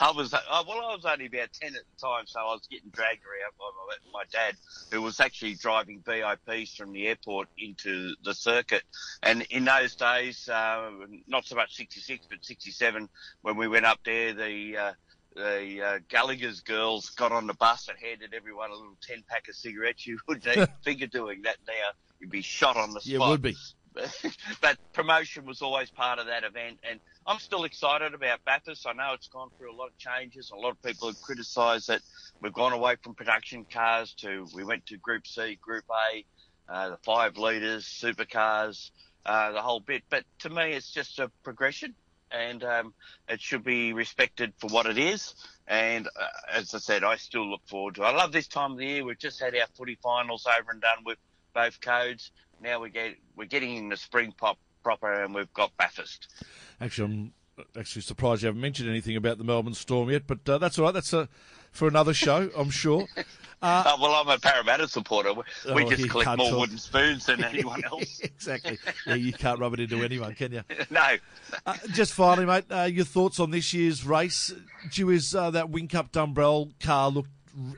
I 0.00 0.12
was 0.14 0.32
uh, 0.32 0.40
well, 0.66 0.78
I 0.78 0.94
was 0.94 1.04
only 1.04 1.26
about 1.26 1.52
ten 1.52 1.74
at 1.74 1.82
the 1.82 2.06
time, 2.06 2.26
so 2.26 2.40
I 2.40 2.44
was 2.44 2.66
getting 2.70 2.90
dragged 2.90 3.22
around 3.24 3.52
by 3.58 3.70
my, 4.12 4.20
my 4.20 4.24
dad, 4.30 4.54
who 4.90 5.02
was 5.02 5.20
actually 5.20 5.54
driving 5.54 6.00
VIPs 6.00 6.76
from 6.76 6.92
the 6.92 7.06
airport 7.08 7.48
into 7.58 8.14
the 8.24 8.34
circuit. 8.34 8.82
And 9.22 9.42
in 9.50 9.64
those 9.64 9.94
days, 9.96 10.48
uh, 10.48 10.90
not 11.26 11.44
so 11.44 11.56
much 11.56 11.74
'66, 11.74 12.26
but 12.28 12.44
'67, 12.44 13.08
when 13.42 13.56
we 13.56 13.68
went 13.68 13.86
up 13.86 14.00
there, 14.04 14.32
the 14.32 14.76
uh, 14.76 14.92
the 15.34 15.82
uh, 15.82 15.98
Gallaher's 16.08 16.60
girls 16.60 17.10
got 17.10 17.32
on 17.32 17.46
the 17.46 17.54
bus 17.54 17.88
and 17.88 17.98
handed 17.98 18.34
everyone 18.34 18.70
a 18.70 18.74
little 18.74 18.96
ten 19.06 19.22
pack 19.28 19.48
of 19.48 19.54
cigarettes. 19.54 20.06
You 20.06 20.18
wouldn't 20.28 20.46
even 20.46 20.68
think 20.84 21.02
of 21.02 21.10
doing 21.10 21.42
that 21.42 21.56
now. 21.66 21.74
You'd 22.20 22.30
be 22.30 22.42
shot 22.42 22.76
on 22.76 22.94
the 22.94 23.00
spot 23.00 23.14
it 23.14 23.18
would 23.18 23.42
be. 23.42 23.56
but 24.60 24.76
promotion 24.92 25.46
was 25.46 25.62
always 25.62 25.90
part 25.90 26.18
of 26.18 26.26
that 26.26 26.44
event, 26.44 26.78
and 26.88 27.00
I'm 27.26 27.38
still 27.38 27.64
excited 27.64 28.14
about 28.14 28.44
Bathurst. 28.44 28.86
I 28.86 28.92
know 28.92 29.12
it's 29.14 29.28
gone 29.28 29.48
through 29.56 29.72
a 29.72 29.76
lot 29.76 29.88
of 29.88 29.98
changes. 29.98 30.50
A 30.50 30.56
lot 30.56 30.70
of 30.70 30.82
people 30.82 31.08
have 31.08 31.20
criticised 31.22 31.88
that 31.88 32.02
we've 32.40 32.52
gone 32.52 32.72
away 32.72 32.96
from 33.02 33.14
production 33.14 33.66
cars 33.70 34.14
to 34.20 34.46
we 34.54 34.64
went 34.64 34.86
to 34.86 34.96
Group 34.98 35.26
C, 35.26 35.58
Group 35.60 35.84
A, 35.90 36.24
uh, 36.68 36.90
the 36.90 36.98
five 37.04 37.36
litres, 37.36 37.84
supercars, 37.84 38.90
uh, 39.24 39.52
the 39.52 39.62
whole 39.62 39.80
bit. 39.80 40.02
But 40.10 40.24
to 40.40 40.50
me, 40.50 40.72
it's 40.72 40.92
just 40.92 41.18
a 41.18 41.30
progression, 41.42 41.94
and 42.30 42.62
um, 42.64 42.94
it 43.28 43.40
should 43.40 43.64
be 43.64 43.92
respected 43.92 44.52
for 44.58 44.68
what 44.68 44.86
it 44.86 44.98
is. 44.98 45.34
And 45.66 46.06
uh, 46.06 46.26
as 46.52 46.74
I 46.74 46.78
said, 46.78 47.02
I 47.02 47.16
still 47.16 47.50
look 47.50 47.62
forward 47.66 47.96
to. 47.96 48.02
it. 48.02 48.06
I 48.06 48.12
love 48.12 48.32
this 48.32 48.46
time 48.46 48.72
of 48.72 48.78
the 48.78 48.86
year. 48.86 49.04
We've 49.04 49.18
just 49.18 49.40
had 49.40 49.56
our 49.56 49.66
footy 49.76 49.98
finals 50.02 50.46
over 50.46 50.70
and 50.70 50.80
done 50.80 50.98
with 51.04 51.18
both 51.54 51.80
codes. 51.80 52.30
Now 52.62 52.80
we 52.80 52.90
get 52.90 53.16
we're 53.36 53.44
getting 53.46 53.76
in 53.76 53.88
the 53.88 53.96
spring 53.96 54.32
pop 54.36 54.58
proper, 54.82 55.12
and 55.22 55.34
we've 55.34 55.52
got 55.52 55.76
Bathurst. 55.76 56.28
Actually, 56.80 57.04
I'm 57.12 57.32
Actually, 57.78 58.02
surprised 58.02 58.42
you 58.42 58.46
haven't 58.46 58.60
mentioned 58.60 58.88
anything 58.90 59.16
about 59.16 59.38
the 59.38 59.44
Melbourne 59.44 59.72
Storm 59.72 60.10
yet, 60.10 60.26
but 60.26 60.46
uh, 60.46 60.58
that's 60.58 60.78
all 60.78 60.84
right. 60.84 60.92
That's 60.94 61.14
uh, 61.14 61.26
for 61.72 61.88
another 61.88 62.12
show, 62.12 62.50
I'm 62.56 62.70
sure. 62.70 63.06
Uh, 63.62 63.96
well, 63.98 64.12
I'm 64.12 64.28
a 64.28 64.38
Parramatta 64.38 64.86
supporter. 64.86 65.32
We, 65.32 65.42
we 65.74 65.84
Oh, 65.84 65.90
just 65.90 66.10
collect 66.10 66.36
more 66.36 66.50
talk. 66.50 66.60
wooden 66.60 66.76
spoons 66.76 67.24
than 67.24 67.42
anyone 67.44 67.82
else. 67.86 68.20
exactly. 68.22 68.78
Yeah, 69.06 69.14
you 69.14 69.32
can't 69.32 69.58
rub 69.58 69.72
it 69.72 69.80
into 69.80 70.04
anyone, 70.04 70.34
can 70.34 70.52
you? 70.52 70.62
no. 70.90 71.16
Uh, 71.64 71.74
just 71.94 72.12
finally, 72.12 72.44
mate, 72.44 72.66
uh, 72.70 72.82
your 72.82 73.06
thoughts 73.06 73.40
on 73.40 73.52
this 73.52 73.72
year's 73.72 74.04
race? 74.04 74.52
Due 74.92 75.08
uh, 75.10 75.50
that 75.52 75.70
Whincup 75.70 76.12
Dumbrell 76.12 76.78
car 76.80 77.08
looked 77.08 77.30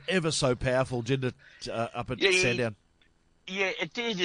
ever 0.09 0.31
so 0.31 0.53
powerful, 0.53 1.01
didn't 1.01 1.33
it, 1.61 1.69
uh, 1.69 1.87
up 1.93 2.11
at 2.11 2.19
yeah, 2.19 2.31
Sandown? 2.41 2.75
Yeah, 3.49 3.71
it 3.79 3.93
did. 3.93 4.19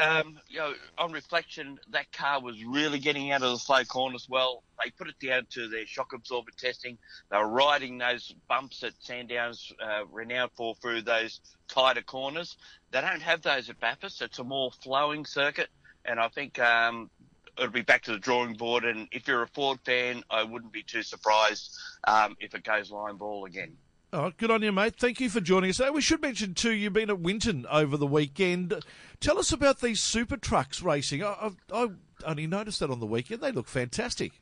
Um, 0.00 0.38
you 0.48 0.58
know, 0.58 0.72
on 0.96 1.12
reflection, 1.12 1.78
that 1.90 2.10
car 2.10 2.40
was 2.40 2.64
really 2.64 2.98
getting 2.98 3.30
out 3.30 3.42
of 3.42 3.50
the 3.50 3.58
slow 3.58 3.84
corners 3.84 4.26
well. 4.30 4.62
They 4.82 4.90
put 4.90 5.08
it 5.08 5.18
down 5.24 5.46
to 5.50 5.68
their 5.68 5.84
shock 5.84 6.14
absorber 6.14 6.52
testing. 6.56 6.96
They 7.30 7.36
were 7.36 7.48
riding 7.48 7.98
those 7.98 8.34
bumps 8.48 8.80
that 8.80 8.94
Sandown's 9.00 9.70
uh, 9.82 10.06
renowned 10.10 10.52
for 10.56 10.74
through 10.76 11.02
those 11.02 11.40
tighter 11.68 12.00
corners. 12.00 12.56
They 12.92 13.02
don't 13.02 13.20
have 13.20 13.42
those 13.42 13.68
at 13.68 13.78
Bathurst. 13.78 14.22
It's 14.22 14.38
a 14.38 14.44
more 14.44 14.70
flowing 14.82 15.26
circuit, 15.26 15.68
and 16.06 16.18
I 16.18 16.28
think 16.28 16.58
um, 16.58 17.10
it'll 17.58 17.70
be 17.70 17.82
back 17.82 18.04
to 18.04 18.12
the 18.12 18.18
drawing 18.18 18.54
board. 18.54 18.84
And 18.84 19.06
if 19.12 19.28
you're 19.28 19.42
a 19.42 19.48
Ford 19.48 19.80
fan, 19.84 20.22
I 20.30 20.44
wouldn't 20.44 20.72
be 20.72 20.82
too 20.82 21.02
surprised 21.02 21.76
um, 22.08 22.36
if 22.40 22.54
it 22.54 22.64
goes 22.64 22.90
line 22.90 23.16
ball 23.16 23.44
again. 23.44 23.76
Right, 24.14 24.36
good 24.36 24.50
on 24.50 24.60
you, 24.60 24.72
mate. 24.72 24.96
Thank 24.96 25.20
you 25.20 25.30
for 25.30 25.40
joining 25.40 25.70
us. 25.70 25.80
We 25.90 26.02
should 26.02 26.20
mention, 26.20 26.52
too, 26.52 26.72
you've 26.72 26.92
been 26.92 27.08
at 27.08 27.20
Winton 27.20 27.64
over 27.70 27.96
the 27.96 28.06
weekend. 28.06 28.84
Tell 29.20 29.38
us 29.38 29.52
about 29.52 29.80
these 29.80 30.02
super 30.02 30.36
trucks 30.36 30.82
racing. 30.82 31.24
I, 31.24 31.50
I, 31.72 31.84
I 31.84 31.88
only 32.26 32.46
noticed 32.46 32.80
that 32.80 32.90
on 32.90 33.00
the 33.00 33.06
weekend. 33.06 33.40
They 33.40 33.52
look 33.52 33.68
fantastic. 33.68 34.32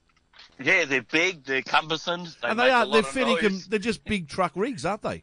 Yeah, 0.61 0.87
they're 0.87 1.03
big, 1.03 1.45
they're 1.45 1.63
cumbersome, 1.63 2.25
They 2.43 2.49
and 2.49 2.59
they 2.59 2.71
are, 2.71 2.85
they're 2.85 3.05
fitting, 3.05 3.61
they're 3.69 3.79
just 3.79 4.05
big 4.05 4.29
truck 4.29 4.53
rigs, 4.57 4.85
aren't 4.85 5.03
they? 5.03 5.23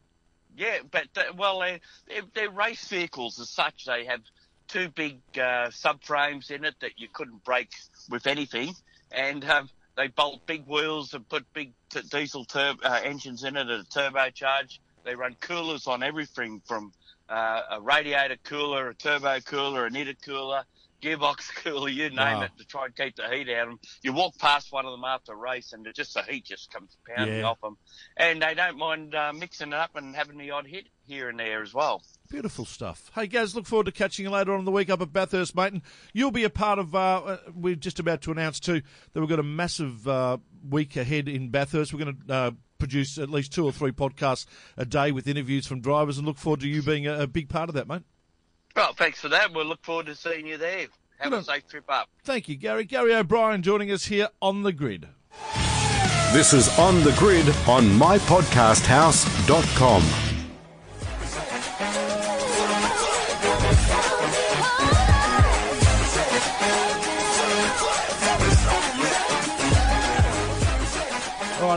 Yeah, 0.55 0.77
but 0.89 1.07
uh, 1.17 1.33
well, 1.35 1.59
they're, 1.59 1.79
they're, 2.07 2.21
they're 2.33 2.49
race 2.49 2.87
vehicles 2.87 3.39
as 3.41 3.49
such. 3.49 3.85
They 3.85 4.05
have 4.05 4.21
two 4.69 4.89
big 4.89 5.19
uh, 5.35 5.69
subframes 5.69 6.51
in 6.51 6.63
it 6.63 6.75
that 6.79 6.91
you 6.97 7.09
couldn't 7.11 7.43
break 7.43 7.71
with 8.09 8.27
anything, 8.27 8.73
and 9.11 9.43
um, 9.45 9.69
they 9.97 10.07
bolt 10.07 10.45
big 10.45 10.65
wheels 10.67 11.13
and 11.13 11.27
put 11.27 11.45
big 11.53 11.73
t- 11.89 12.01
diesel 12.09 12.45
tur- 12.45 12.75
uh, 12.83 12.99
engines 13.03 13.43
in 13.43 13.57
it 13.57 13.67
at 13.67 13.79
a 13.79 13.83
turbocharge. 13.83 14.79
They 15.03 15.15
run 15.15 15.35
coolers 15.39 15.87
on 15.87 16.03
everything 16.03 16.61
from 16.65 16.93
uh, 17.27 17.61
a 17.71 17.81
radiator 17.81 18.37
cooler, 18.43 18.89
a 18.89 18.95
turbo 18.95 19.39
cooler, 19.41 19.83
a 19.83 19.87
an 19.87 19.93
intercooler, 19.93 20.63
gearbox 21.01 21.53
cooler, 21.63 21.89
you 21.89 22.09
name 22.09 22.17
Wow. 22.17 22.41
it, 22.43 22.51
to 22.57 22.65
try 22.65 22.85
and 22.85 22.95
keep 22.95 23.15
the 23.15 23.27
heat 23.29 23.49
out 23.49 23.63
of 23.63 23.69
them. 23.69 23.79
You 24.03 24.13
walk 24.13 24.37
past 24.37 24.71
one 24.71 24.85
of 24.85 24.91
them 24.91 25.03
after 25.03 25.33
a 25.33 25.35
race, 25.35 25.73
and 25.73 25.87
just 25.95 26.13
the 26.13 26.23
heat 26.23 26.45
just 26.45 26.71
comes 26.71 26.95
pounding 27.07 27.39
Yeah. 27.39 27.45
off 27.45 27.59
them 27.61 27.77
and 28.15 28.41
they 28.41 28.53
don't 28.53 28.77
mind 28.77 29.15
uh, 29.15 29.33
mixing 29.33 29.69
it 29.69 29.73
up 29.73 29.95
and 29.95 30.15
having 30.15 30.37
the 30.37 30.51
odd 30.51 30.67
hit 30.67 30.87
here 31.07 31.29
and 31.29 31.39
there 31.39 31.61
as 31.63 31.73
well. 31.73 32.03
Beautiful 32.29 32.65
stuff. 32.65 33.09
Hey, 33.15 33.27
guys, 33.27 33.55
look 33.55 33.65
forward 33.65 33.85
to 33.85 33.91
catching 33.93 34.25
you 34.25 34.31
later 34.31 34.51
on 34.53 34.59
in 34.59 34.65
the 34.65 34.71
week 34.71 34.89
up 34.89 34.99
at 35.01 35.13
Bathurst, 35.13 35.55
mate. 35.55 35.71
And 35.71 35.81
you'll 36.13 36.31
be 36.31 36.43
a 36.43 36.49
part 36.49 36.77
of, 36.77 36.93
uh, 36.93 37.17
uh, 37.19 37.37
we're 37.55 37.75
just 37.75 37.99
about 37.99 38.21
to 38.23 38.31
announce, 38.31 38.59
too, 38.59 38.81
that 39.13 39.19
we've 39.21 39.29
got 39.29 39.39
a 39.39 39.43
massive 39.43 40.05
uh, 40.07 40.37
week 40.69 40.97
ahead 40.97 41.29
in 41.29 41.49
Bathurst. 41.49 41.93
We're 41.93 42.03
going 42.03 42.17
to 42.27 42.33
uh, 42.33 42.51
produce 42.79 43.17
at 43.17 43.29
least 43.29 43.53
two 43.53 43.63
or 43.65 43.71
three 43.71 43.91
podcasts 43.91 44.45
a 44.75 44.83
day 44.85 45.13
with 45.13 45.25
interviews 45.27 45.65
from 45.67 45.79
drivers 45.79 46.17
and 46.17 46.27
look 46.27 46.37
forward 46.37 46.59
to 46.61 46.67
you 46.67 46.81
being 46.81 47.07
a, 47.07 47.21
a 47.21 47.27
big 47.27 47.47
part 47.47 47.69
of 47.69 47.75
that, 47.75 47.87
mate. 47.87 48.03
Well, 48.75 48.91
thanks 48.93 49.21
for 49.21 49.29
that. 49.29 49.53
We'll 49.53 49.65
look 49.65 49.85
forward 49.85 50.07
to 50.07 50.15
seeing 50.15 50.45
you 50.47 50.57
there. 50.57 50.87
Have 51.19 51.31
Good 51.31 51.33
a 51.33 51.37
on. 51.37 51.43
safe 51.45 51.65
trip 51.67 51.85
up. 51.89 52.09
Thank 52.23 52.49
you, 52.49 52.57
Gary. 52.57 52.83
Gary 52.83 53.15
O'Brien 53.15 53.63
joining 53.63 53.89
us 53.89 54.05
here 54.05 54.27
on 54.41 54.63
the 54.63 54.73
grid. 54.73 55.07
This 56.33 56.51
is 56.53 56.67
On 56.77 57.01
the 57.03 57.13
Grid 57.13 57.47
on 57.67 57.85
mypodcasthouse.com. 57.97 60.26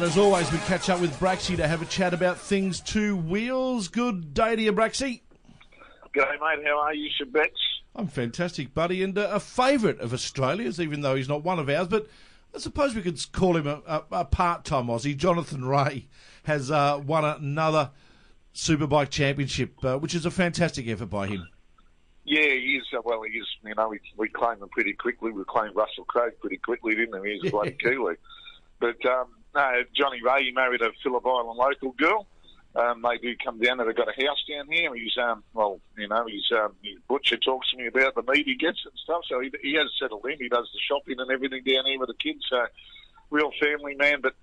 right, 0.01 0.09
as 0.09 0.19
always, 0.19 0.51
we 0.51 0.59
catch 0.59 0.89
up 0.89 1.01
with 1.01 1.19
Bracksy 1.19 1.57
to 1.57 1.69
have 1.69 1.83
a 1.83 1.85
chat 1.85 2.15
about 2.15 2.39
things 2.39 2.81
two 2.81 3.17
wheels. 3.17 3.89
Good 3.89 4.33
day 4.33 4.57
to 4.57 4.63
you, 4.63 4.73
Bracksy. 4.73 5.21
G'day, 6.15 6.41
mate. 6.41 6.67
How 6.67 6.81
are 6.81 6.95
you, 6.95 7.11
Shabets? 7.19 7.61
I'm 7.95 8.07
fantastic, 8.07 8.73
buddy, 8.73 9.03
and 9.03 9.19
uh, 9.19 9.29
a 9.33 9.41
favourite 9.41 10.01
of 10.01 10.15
Australia's, 10.15 10.81
even 10.81 11.03
though 11.03 11.17
he's 11.17 11.29
not 11.29 11.45
one 11.45 11.59
of 11.59 11.69
ours. 11.69 11.89
But 11.89 12.09
I 12.55 12.59
suppose 12.59 12.95
we 12.95 13.03
could 13.03 13.21
call 13.33 13.57
him 13.57 13.67
a, 13.67 13.83
a, 13.87 14.03
a 14.13 14.25
part-time 14.25 14.87
Aussie. 14.87 15.17
Jonathan 15.17 15.65
Rea 15.65 16.09
has 16.45 16.71
uh, 16.71 17.01
won 17.05 17.25
another 17.25 17.91
Superbike 18.55 19.11
Championship, 19.11 19.85
uh, 19.85 19.99
which 19.99 20.15
is 20.15 20.25
a 20.25 20.31
fantastic 20.31 20.89
effort 20.89 21.11
by 21.11 21.27
him. 21.27 21.47
Yeah, 22.25 22.43
he 22.43 22.81
is. 22.81 22.87
Uh, 22.97 23.03
well, 23.05 23.23
he 23.23 23.39
is. 23.39 23.47
You 23.65 23.75
know, 23.75 23.89
we, 23.89 24.01
we 24.17 24.29
claimed 24.29 24.63
him 24.63 24.69
pretty 24.71 24.95
quickly. 24.95 25.31
We 25.31 25.45
claimed 25.47 25.77
Russell 25.77 26.05
Crowe 26.05 26.31
pretty 26.41 26.59
quickly, 26.59 26.95
didn't 26.95 27.21
we? 27.21 27.39
He's 27.43 27.49
a 27.49 27.51
bloody 27.55 27.73
Kiwi. 27.73 28.15
But 28.79 29.05
um, 29.05 29.27
no, 29.55 29.83
Johnny 29.95 30.21
Rea, 30.23 30.45
he 30.45 30.53
married 30.53 30.83
a 30.83 30.91
Phillip 31.03 31.27
Island 31.27 31.59
local 31.59 31.93
girl. 31.93 32.27
Um, 32.75 33.03
they 33.03 33.19
do 33.19 33.35
come 33.43 33.59
down. 33.59 33.79
They've 33.79 33.97
got 33.97 34.09
a 34.09 34.27
house 34.27 34.45
down 34.49 34.71
here. 34.71 34.95
He's, 34.95 35.17
um, 35.19 35.43
well, 35.55 35.81
you 35.99 36.07
know, 36.07 36.25
he's 36.27 36.47
um, 36.57 36.73
his 36.83 36.99
butcher 37.09 37.37
talks 37.37 37.71
to 37.71 37.77
me 37.77 37.87
about 37.89 38.15
the 38.15 38.23
meat 38.23 38.47
he 38.47 38.55
gets 38.55 38.79
and 38.85 38.95
stuff. 39.03 39.23
So 39.29 39.41
he, 39.41 39.51
he 39.61 39.75
has 39.75 39.89
settled 40.01 40.25
in. 40.27 40.39
He 40.39 40.49
does 40.49 40.71
the 40.73 40.79
shopping 40.79 41.19
and 41.19 41.31
everything 41.31 41.65
down 41.65 41.87
here 41.87 41.99
with 41.99 42.09
the 42.09 42.15
kids. 42.15 42.45
So 42.49 42.65
real 43.31 43.51
family 43.61 43.97
man. 43.97 44.21
But 44.23 44.35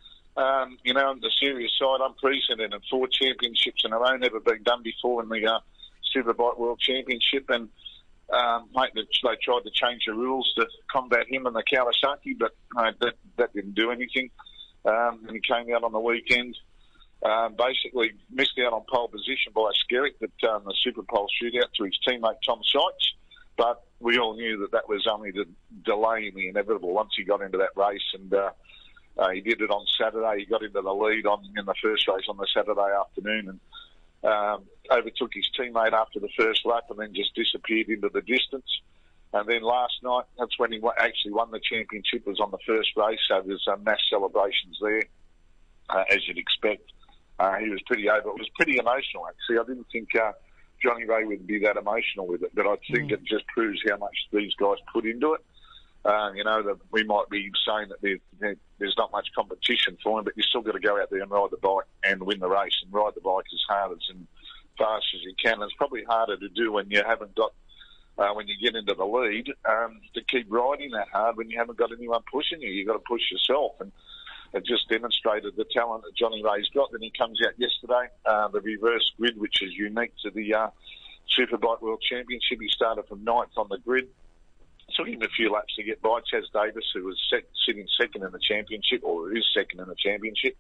um, 0.42 0.78
you 0.84 0.94
know, 0.94 1.08
on 1.08 1.22
the 1.22 1.32
serious 1.40 1.72
side, 1.80 2.00
unprecedented. 2.02 2.84
Four 2.92 3.08
championships 3.08 3.84
in 3.86 3.94
a 3.94 3.98
row, 3.98 4.18
never 4.18 4.42
been 4.42 4.64
done 4.64 4.84
before 4.84 5.24
in 5.24 5.30
the 5.30 5.46
uh, 5.46 5.60
Superbike 6.14 6.60
World 6.60 6.80
Championship. 6.80 7.50
And 7.50 7.70
um, 8.32 8.70
mate, 8.76 8.92
they, 8.94 9.02
they 9.02 9.38
tried 9.42 9.64
to 9.64 9.72
change 9.72 10.04
the 10.06 10.14
rules 10.14 10.52
to 10.58 10.68
combat 10.92 11.28
him 11.30 11.46
and 11.46 11.56
the 11.56 11.64
Kawasaki, 11.64 12.38
but 12.38 12.52
uh, 12.76 12.92
that 13.00 13.14
that 13.38 13.54
didn't 13.54 13.76
do 13.76 13.90
anything. 13.90 14.30
Um, 14.88 15.26
and 15.28 15.32
he 15.32 15.42
came 15.42 15.74
out 15.76 15.84
on 15.84 15.92
the 15.92 16.00
weekend. 16.00 16.58
Um, 17.24 17.56
basically 17.58 18.14
missed 18.32 18.60
out 18.60 18.74
on 18.74 18.84
pole 18.92 19.08
position 19.08 19.52
by 19.54 19.72
Skerritt 19.84 20.22
at 20.22 20.50
um, 20.50 20.64
the 20.66 20.76
Super 20.84 21.02
Pole 21.02 21.28
shootout 21.42 21.74
to 21.76 21.84
his 21.84 21.98
teammate 22.08 22.38
Tom 22.46 22.62
Sykes. 22.64 23.14
But 23.58 23.84
we 24.00 24.20
all 24.20 24.36
knew 24.36 24.60
that 24.60 24.72
that 24.72 24.88
was 24.88 25.08
only 25.08 25.32
the 25.32 25.48
delay 25.84 26.28
in 26.28 26.36
the 26.36 26.48
inevitable 26.48 26.94
once 26.94 27.14
he 27.18 27.24
got 27.24 27.42
into 27.42 27.58
that 27.58 27.72
race. 27.76 28.04
And 28.14 28.32
uh, 28.34 28.52
uh, 29.18 29.30
he 29.32 29.42
did 29.42 29.62
it 29.62 29.72
on 29.72 29.86
Saturday. 30.00 30.42
He 30.42 30.46
got 30.46 30.62
into 30.62 30.82
the 30.82 30.94
lead 30.94 31.26
on 31.26 31.44
in 31.58 31.66
the 31.66 31.74
first 31.82 32.08
race 32.08 32.26
on 32.30 32.38
the 32.38 32.48
Saturday 32.54 32.94
afternoon 33.00 33.50
and 34.24 34.32
um, 34.32 34.64
overtook 34.92 35.34
his 35.34 35.50
teammate 35.58 35.94
after 35.94 36.20
the 36.20 36.30
first 36.38 36.66
lap 36.66 36.84
and 36.92 37.00
then 37.00 37.14
just 37.16 37.34
disappeared 37.34 37.90
into 37.90 38.10
the 38.10 38.22
distance. 38.22 38.82
And 39.40 39.48
then 39.48 39.62
last 39.62 39.94
night, 40.04 40.24
that's 40.38 40.58
when 40.58 40.72
he 40.72 40.82
actually 40.98 41.34
won 41.34 41.52
the 41.52 41.60
championship. 41.60 42.26
Was 42.26 42.40
on 42.40 42.52
the 42.52 42.58
first 42.66 42.90
race, 42.96 43.20
so 43.28 43.42
there's 43.46 43.66
uh, 43.72 43.78
mass 43.78 44.00
celebrations 44.10 44.78
there, 44.82 45.04
uh, 45.90 46.04
as 46.10 46.28
you'd 46.28 46.38
expect. 46.38 46.92
Uh, 47.40 47.56
he 47.58 47.70
was 47.70 47.82
pretty 47.86 48.10
over. 48.10 48.30
It 48.30 48.40
was 48.40 48.50
pretty 48.56 48.78
emotional, 48.78 49.28
actually. 49.28 49.60
I 49.60 49.64
didn't 49.64 49.88
think 49.92 50.10
uh, 50.16 50.32
Johnny 50.82 51.06
Rea 51.06 51.26
would 51.26 51.46
be 51.46 51.60
that 51.60 51.78
emotional 51.78 52.26
with 52.26 52.42
it, 52.42 52.52
but 52.56 52.66
I 52.66 52.78
think 52.92 53.12
it 53.12 53.24
just 53.26 53.46
proves 53.48 53.80
how 53.88 53.98
much 53.98 54.16
these 54.34 54.54
guys 54.56 54.78
put 54.92 55.06
into 55.06 55.34
it. 55.34 55.42
Uh, 56.04 56.32
you 56.34 56.44
know, 56.44 56.64
that 56.64 56.78
we 56.92 57.04
might 57.04 57.30
be 57.30 57.52
saying 57.68 57.90
that 57.90 58.02
there, 58.02 58.18
there, 58.40 58.56
there's 58.80 58.96
not 58.98 59.12
much 59.12 59.28
competition 59.36 59.98
for 60.02 60.18
him, 60.18 60.26
but 60.26 60.38
you 60.38 60.44
still 60.44 60.62
got 60.62 60.72
to 60.72 60.80
go 60.80 61.00
out 61.00 61.10
there 61.12 61.22
and 61.22 61.30
ride 61.30 61.50
the 61.52 61.58
bike 61.58 61.86
and 62.04 62.24
win 62.24 62.40
the 62.40 62.48
race 62.48 62.78
and 62.84 62.94
ride 62.94 63.12
the 63.14 63.22
bike 63.22 63.44
as 63.54 63.62
hard 63.68 63.92
as 63.92 63.98
and 64.10 64.26
fast 64.78 65.06
as 65.14 65.22
you 65.24 65.34
can. 65.44 65.62
It's 65.62 65.74
probably 65.74 66.06
harder 66.06 66.38
to 66.38 66.50
do 66.50 66.72
when 66.72 66.90
you 66.90 67.04
haven't 67.06 67.36
got 67.36 67.52
uh, 68.18 68.30
when 68.34 68.48
you 68.48 68.56
get 68.60 68.76
into 68.76 68.94
the 68.94 69.06
lead 69.06 69.52
um, 69.70 70.00
to 70.14 70.22
keep 70.24 70.48
riding 70.50 70.92
that 70.92 71.08
hard 71.10 71.38
when 71.38 71.50
you 71.50 71.58
haven't 71.58 71.78
got 71.78 71.92
anyone 71.92 72.22
pushing 72.32 72.62
you. 72.62 72.70
You've 72.70 72.88
got 72.88 72.94
to 72.94 73.04
push 73.08 73.32
yourself. 73.32 73.74
And 73.80 73.92
it 74.54 74.66
just 74.66 74.90
demonstrated 74.90 75.56
the 75.56 75.66
talent 75.66 76.04
that 76.04 76.16
Johnny 76.16 76.44
Rea's 76.44 76.70
got. 76.74 76.92
Then 76.92 77.02
he 77.02 77.12
comes 77.12 77.40
out 77.46 77.54
yesterday, 77.58 78.08
uh, 78.26 78.48
the 78.48 78.62
reverse 78.62 79.12
grid, 79.18 79.40
which 79.40 79.62
is 79.62 79.74
unique 79.74 80.14
to 80.24 80.32
the 80.32 80.54
uh, 80.54 80.70
Superbike 81.38 81.82
World 81.82 82.02
Championship. 82.02 82.60
He 82.62 82.70
started 82.70 83.08
from 83.08 83.24
ninth 83.24 83.52
on 83.58 83.68
the 83.70 83.78
grid. 83.78 84.08
Took 84.96 85.08
him 85.08 85.22
a 85.22 85.28
few 85.28 85.52
laps 85.52 85.76
to 85.76 85.84
get 85.84 86.02
by 86.02 86.22
Chaz 86.22 86.46
Davies, 86.54 86.86
who 86.94 87.04
was 87.04 87.22
sitting 87.66 87.86
second 88.00 88.24
in 88.24 88.32
the 88.32 88.40
championship, 88.40 89.02
or 89.04 89.36
is 89.36 89.46
second 89.54 89.82
in 89.82 89.88
the 89.88 89.96
championship. 89.96 90.56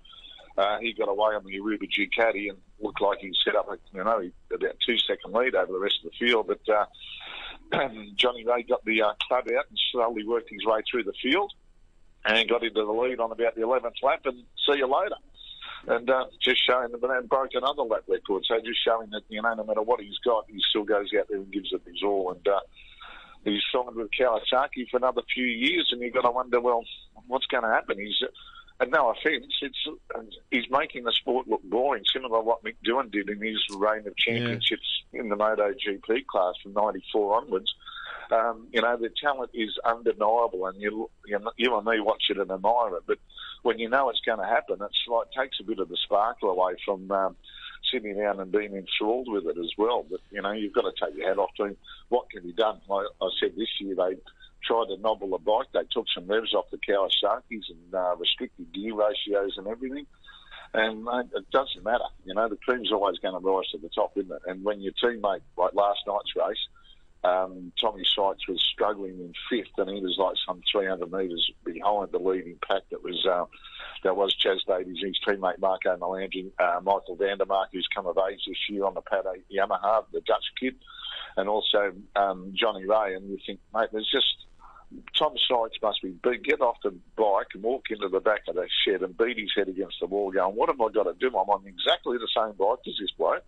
Uh, 0.57 0.79
he 0.79 0.91
got 0.91 1.07
away 1.07 1.35
on 1.35 1.45
the 1.45 1.57
Aruba 1.59 1.87
Ducati 1.89 2.49
and 2.49 2.57
looked 2.81 2.99
like 2.99 3.19
he 3.19 3.31
set 3.45 3.55
up, 3.55 3.69
a, 3.69 3.77
you 3.93 4.03
know, 4.03 4.21
about 4.53 4.75
two 4.85 4.97
second 4.97 5.31
lead 5.31 5.55
over 5.55 5.71
the 5.71 5.79
rest 5.79 5.99
of 6.03 6.11
the 6.11 6.17
field. 6.17 6.47
But 6.47 6.67
uh, 6.67 6.85
Johnny 8.15 8.45
Rea 8.45 8.63
got 8.63 8.83
the 8.85 9.01
uh, 9.01 9.13
club 9.27 9.45
out 9.57 9.65
and 9.69 9.79
slowly 9.91 10.25
worked 10.25 10.49
his 10.49 10.65
way 10.65 10.81
through 10.89 11.03
the 11.03 11.13
field 11.21 11.51
and 12.25 12.49
got 12.49 12.63
into 12.63 12.83
the 12.83 12.91
lead 12.91 13.19
on 13.19 13.31
about 13.31 13.55
the 13.55 13.61
11th 13.61 14.03
lap 14.03 14.21
and 14.25 14.43
see 14.65 14.77
you 14.77 14.87
later. 14.87 15.15
And 15.87 16.09
uh, 16.09 16.25
just 16.41 16.65
showing 16.65 16.91
that 16.91 17.03
and 17.03 17.29
broke 17.29 17.51
another 17.53 17.83
lap 17.83 18.03
record. 18.07 18.43
So 18.47 18.59
just 18.59 18.83
showing 18.83 19.09
that, 19.11 19.21
you 19.29 19.41
know, 19.41 19.53
no 19.53 19.63
matter 19.63 19.81
what 19.81 20.01
he's 20.01 20.17
got, 20.25 20.45
he 20.49 20.59
still 20.69 20.83
goes 20.83 21.09
out 21.17 21.27
there 21.29 21.37
and 21.37 21.51
gives 21.51 21.71
it 21.71 21.81
his 21.85 22.03
all. 22.03 22.33
And 22.33 22.47
uh, 22.47 22.59
he's 23.45 23.61
signed 23.71 23.95
with 23.95 24.09
Kawasaki 24.11 24.89
for 24.89 24.97
another 24.97 25.21
few 25.33 25.45
years, 25.45 25.89
and 25.91 26.01
you've 26.01 26.13
got 26.13 26.23
to 26.23 26.31
wonder, 26.31 26.59
well, 26.59 26.83
what's 27.27 27.45
going 27.45 27.63
to 27.63 27.69
happen? 27.69 27.97
He's 27.99 28.21
and 28.79 28.91
no 28.91 29.09
offence, 29.09 29.53
it's 29.61 29.87
he's 30.51 30.69
making 30.69 31.03
the 31.03 31.11
sport 31.11 31.47
look 31.47 31.63
boring, 31.63 32.03
similar 32.13 32.39
to 32.39 32.43
what 32.43 32.63
Mick 32.63 32.75
Doohan 32.85 33.11
did 33.11 33.29
in 33.29 33.41
his 33.41 33.57
reign 33.75 34.05
of 34.07 34.15
championships 34.15 35.03
yeah. 35.11 35.21
in 35.21 35.29
the 35.29 35.35
MotoGP 35.35 36.27
class 36.27 36.53
from 36.61 36.73
'94 36.73 37.37
onwards. 37.41 37.73
Um, 38.29 38.67
you 38.71 38.81
know, 38.81 38.97
the 38.97 39.09
talent 39.21 39.51
is 39.53 39.71
undeniable, 39.83 40.67
and 40.67 40.79
you, 40.79 41.09
you 41.25 41.39
you 41.57 41.75
and 41.75 41.85
me 41.85 41.99
watch 42.01 42.23
it 42.29 42.37
and 42.37 42.51
admire 42.51 42.95
it. 42.97 43.03
But 43.07 43.17
when 43.63 43.79
you 43.79 43.89
know 43.89 44.09
it's 44.09 44.21
going 44.21 44.39
to 44.39 44.45
happen, 44.45 44.77
it's 44.81 45.05
like 45.07 45.31
takes 45.31 45.59
a 45.59 45.63
bit 45.63 45.79
of 45.79 45.89
the 45.89 45.97
sparkle 45.97 46.51
away 46.51 46.75
from. 46.85 47.11
Um, 47.11 47.35
sitting 47.93 48.17
down 48.17 48.39
and 48.39 48.51
being 48.51 48.73
enthralled 48.73 49.31
with 49.31 49.45
it 49.45 49.57
as 49.57 49.71
well. 49.77 50.05
But 50.09 50.19
you 50.31 50.41
know, 50.41 50.51
you've 50.51 50.73
got 50.73 50.81
to 50.81 50.91
take 50.91 51.17
your 51.17 51.29
hat 51.29 51.37
off 51.37 51.53
to 51.57 51.65
him. 51.65 51.77
What 52.09 52.29
can 52.29 52.43
be 52.43 52.51
done? 52.51 52.81
Like 52.89 53.05
I 53.21 53.29
said 53.39 53.53
this 53.55 53.69
year, 53.79 53.95
they 53.95 54.17
tried 54.63 54.87
to 54.87 54.97
nobble 54.97 55.29
the 55.29 55.37
bike. 55.37 55.67
They 55.73 55.87
took 55.91 56.05
some 56.13 56.27
revs 56.27 56.53
off 56.53 56.65
the 56.71 56.77
Kawasaki's 56.77 57.69
and 57.69 57.93
uh, 57.93 58.15
restricted 58.17 58.73
gear 58.73 58.95
ratios 58.95 59.57
and 59.57 59.67
everything. 59.67 60.05
And 60.73 61.07
uh, 61.07 61.23
it 61.35 61.49
doesn't 61.51 61.83
matter. 61.83 62.03
You 62.25 62.33
know, 62.33 62.49
the 62.49 62.57
team's 62.67 62.91
always 62.91 63.17
going 63.19 63.33
to 63.33 63.45
rise 63.45 63.69
to 63.71 63.77
the 63.77 63.89
top, 63.89 64.11
isn't 64.17 64.31
it? 64.31 64.41
And 64.45 64.63
when 64.63 64.81
your 64.81 64.93
teammate, 65.01 65.41
like 65.57 65.73
last 65.73 65.99
night's 66.05 66.35
race, 66.35 66.57
um, 67.23 67.71
Tommy 67.81 68.03
Sykes 68.15 68.47
was 68.47 68.63
struggling 68.73 69.19
in 69.19 69.33
fifth, 69.49 69.73
and 69.77 69.89
he 69.89 70.01
was 70.01 70.15
like 70.17 70.35
some 70.45 70.61
300 70.71 71.11
metres 71.11 71.51
behind 71.63 72.11
the 72.11 72.19
leading 72.19 72.57
pack. 72.67 72.83
That 72.91 73.03
was 73.03 73.25
uh, 73.25 73.45
that 74.03 74.15
was 74.15 74.35
Chaz 74.35 74.59
Davies, 74.67 74.99
his 75.03 75.19
teammate 75.27 75.59
Marco 75.59 75.95
Melandri, 75.97 76.51
uh, 76.59 76.79
Michael 76.81 77.15
van 77.15 77.37
der 77.37 77.45
Mark, 77.45 77.69
who's 77.73 77.87
come 77.93 78.07
of 78.07 78.17
age 78.29 78.39
this 78.47 78.57
year 78.69 78.85
on 78.85 78.93
the 78.93 79.01
Pata 79.01 79.33
Yamaha, 79.51 80.03
the 80.13 80.21
Dutch 80.21 80.45
kid, 80.59 80.75
and 81.35 81.49
also 81.49 81.93
um, 82.15 82.53
Johnny 82.55 82.85
Rea. 82.85 83.15
And 83.15 83.29
you 83.29 83.37
think, 83.45 83.59
mate, 83.73 83.89
there's 83.91 84.09
just 84.11 84.46
Tom 85.17 85.33
Sykes 85.49 85.81
must 85.81 86.01
be 86.01 86.11
big. 86.11 86.43
Get 86.43 86.61
off 86.61 86.77
the 86.83 86.91
bike 87.15 87.47
and 87.53 87.63
walk 87.63 87.85
into 87.89 88.07
the 88.07 88.19
back 88.19 88.41
of 88.47 88.55
that 88.55 88.69
shed 88.85 89.01
and 89.01 89.17
beat 89.17 89.37
his 89.37 89.51
head 89.55 89.67
against 89.67 89.97
the 89.99 90.07
wall, 90.07 90.31
going, 90.31 90.55
"What 90.55 90.69
have 90.69 90.79
I 90.79 90.89
got 90.89 91.03
to 91.03 91.13
do? 91.19 91.27
I'm 91.27 91.49
on 91.49 91.65
exactly 91.67 92.17
the 92.17 92.29
same 92.35 92.53
bike 92.53 92.79
as 92.87 92.95
this 92.99 93.11
bloke." 93.17 93.43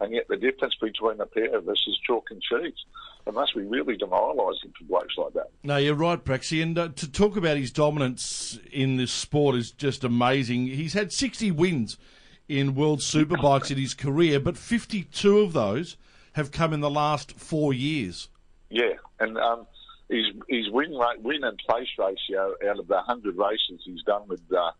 and 0.00 0.14
yet 0.14 0.26
the 0.28 0.36
difference 0.36 0.74
between 0.80 1.18
the 1.18 1.26
pair 1.26 1.54
of 1.56 1.68
us 1.68 1.84
is 1.86 1.98
chalk 2.06 2.28
and 2.30 2.40
cheese. 2.40 2.84
It 3.26 3.34
must 3.34 3.54
be 3.54 3.62
really 3.62 3.96
demoralising 3.96 4.72
for 4.78 4.84
blokes 4.84 5.14
like 5.16 5.34
that. 5.34 5.50
No, 5.62 5.76
you're 5.76 5.94
right, 5.94 6.22
Bracksy. 6.22 6.62
And 6.62 6.78
uh, 6.78 6.88
to 6.96 7.10
talk 7.10 7.36
about 7.36 7.58
his 7.58 7.70
dominance 7.70 8.58
in 8.72 8.96
this 8.96 9.12
sport 9.12 9.56
is 9.56 9.70
just 9.70 10.02
amazing. 10.02 10.66
He's 10.66 10.94
had 10.94 11.12
60 11.12 11.50
wins 11.50 11.98
in 12.48 12.74
World 12.74 13.00
Superbikes 13.00 13.70
in 13.70 13.76
his 13.76 13.94
career, 13.94 14.40
but 14.40 14.56
52 14.56 15.38
of 15.38 15.52
those 15.52 15.96
have 16.32 16.50
come 16.50 16.72
in 16.72 16.80
the 16.80 16.90
last 16.90 17.32
four 17.32 17.74
years. 17.74 18.28
Yeah, 18.70 18.94
and 19.18 19.36
um, 19.36 19.66
his 20.10 20.26
his 20.48 20.70
win 20.70 20.92
rate, 20.92 21.20
win 21.22 21.44
and 21.44 21.58
place 21.58 21.88
ratio 21.98 22.54
out 22.68 22.78
of 22.78 22.88
the 22.88 22.96
100 22.96 23.36
races 23.36 23.80
he's 23.84 24.02
done 24.02 24.26
with 24.28 24.42
uh, 24.52 24.72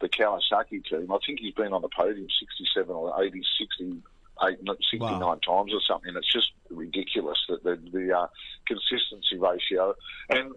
the 0.00 0.08
Kawasaki 0.08 0.84
team, 0.84 1.10
I 1.10 1.18
think 1.26 1.40
he's 1.40 1.54
been 1.54 1.72
on 1.72 1.82
the 1.82 1.88
podium 1.88 2.28
67 2.40 2.94
or 2.94 3.22
80, 3.22 3.42
60 3.58 4.02
69 4.40 5.20
wow. 5.20 5.34
times 5.44 5.72
or 5.74 5.80
something. 5.86 6.14
It's 6.16 6.32
just 6.32 6.52
ridiculous 6.70 7.38
that 7.48 7.64
the, 7.64 7.76
the 7.92 8.16
uh, 8.16 8.26
consistency 8.66 9.36
ratio. 9.36 9.94
And 10.30 10.54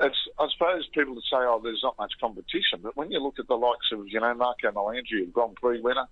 it's, 0.00 0.18
I 0.38 0.48
suppose 0.52 0.86
people 0.92 1.14
would 1.14 1.24
say, 1.24 1.38
oh, 1.38 1.60
there's 1.62 1.80
not 1.82 1.96
much 1.98 2.12
competition. 2.20 2.80
But 2.82 2.96
when 2.96 3.10
you 3.10 3.20
look 3.20 3.38
at 3.38 3.48
the 3.48 3.56
likes 3.56 3.90
of, 3.92 4.06
you 4.08 4.20
know, 4.20 4.34
Marco 4.34 4.70
Melandri, 4.70 5.22
a 5.22 5.26
Grand 5.26 5.56
Prix 5.56 5.80
winner, 5.80 6.06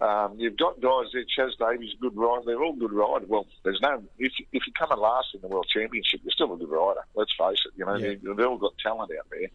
um, 0.00 0.36
you've 0.38 0.56
got 0.56 0.80
guys 0.80 1.06
there, 1.12 1.24
Chaz 1.24 1.58
Davies, 1.58 1.94
good 2.00 2.16
rider. 2.16 2.42
They're 2.46 2.62
all 2.62 2.74
good 2.74 2.92
riders. 2.92 3.28
Well, 3.28 3.46
there's 3.64 3.80
no 3.82 4.02
if 4.18 4.32
if 4.52 4.66
you 4.66 4.72
come 4.78 4.90
in 4.92 4.98
last 4.98 5.28
in 5.34 5.42
the 5.42 5.48
World 5.48 5.66
Championship, 5.72 6.20
you're 6.22 6.32
still 6.32 6.52
a 6.54 6.56
good 6.56 6.70
rider. 6.70 7.04
Let's 7.14 7.32
face 7.38 7.60
it. 7.66 7.72
You 7.76 7.84
know, 7.84 7.96
yeah. 7.96 8.14
they, 8.22 8.28
have 8.28 8.40
all 8.40 8.56
got 8.56 8.72
talent 8.78 9.12
out 9.18 9.26
there, 9.30 9.48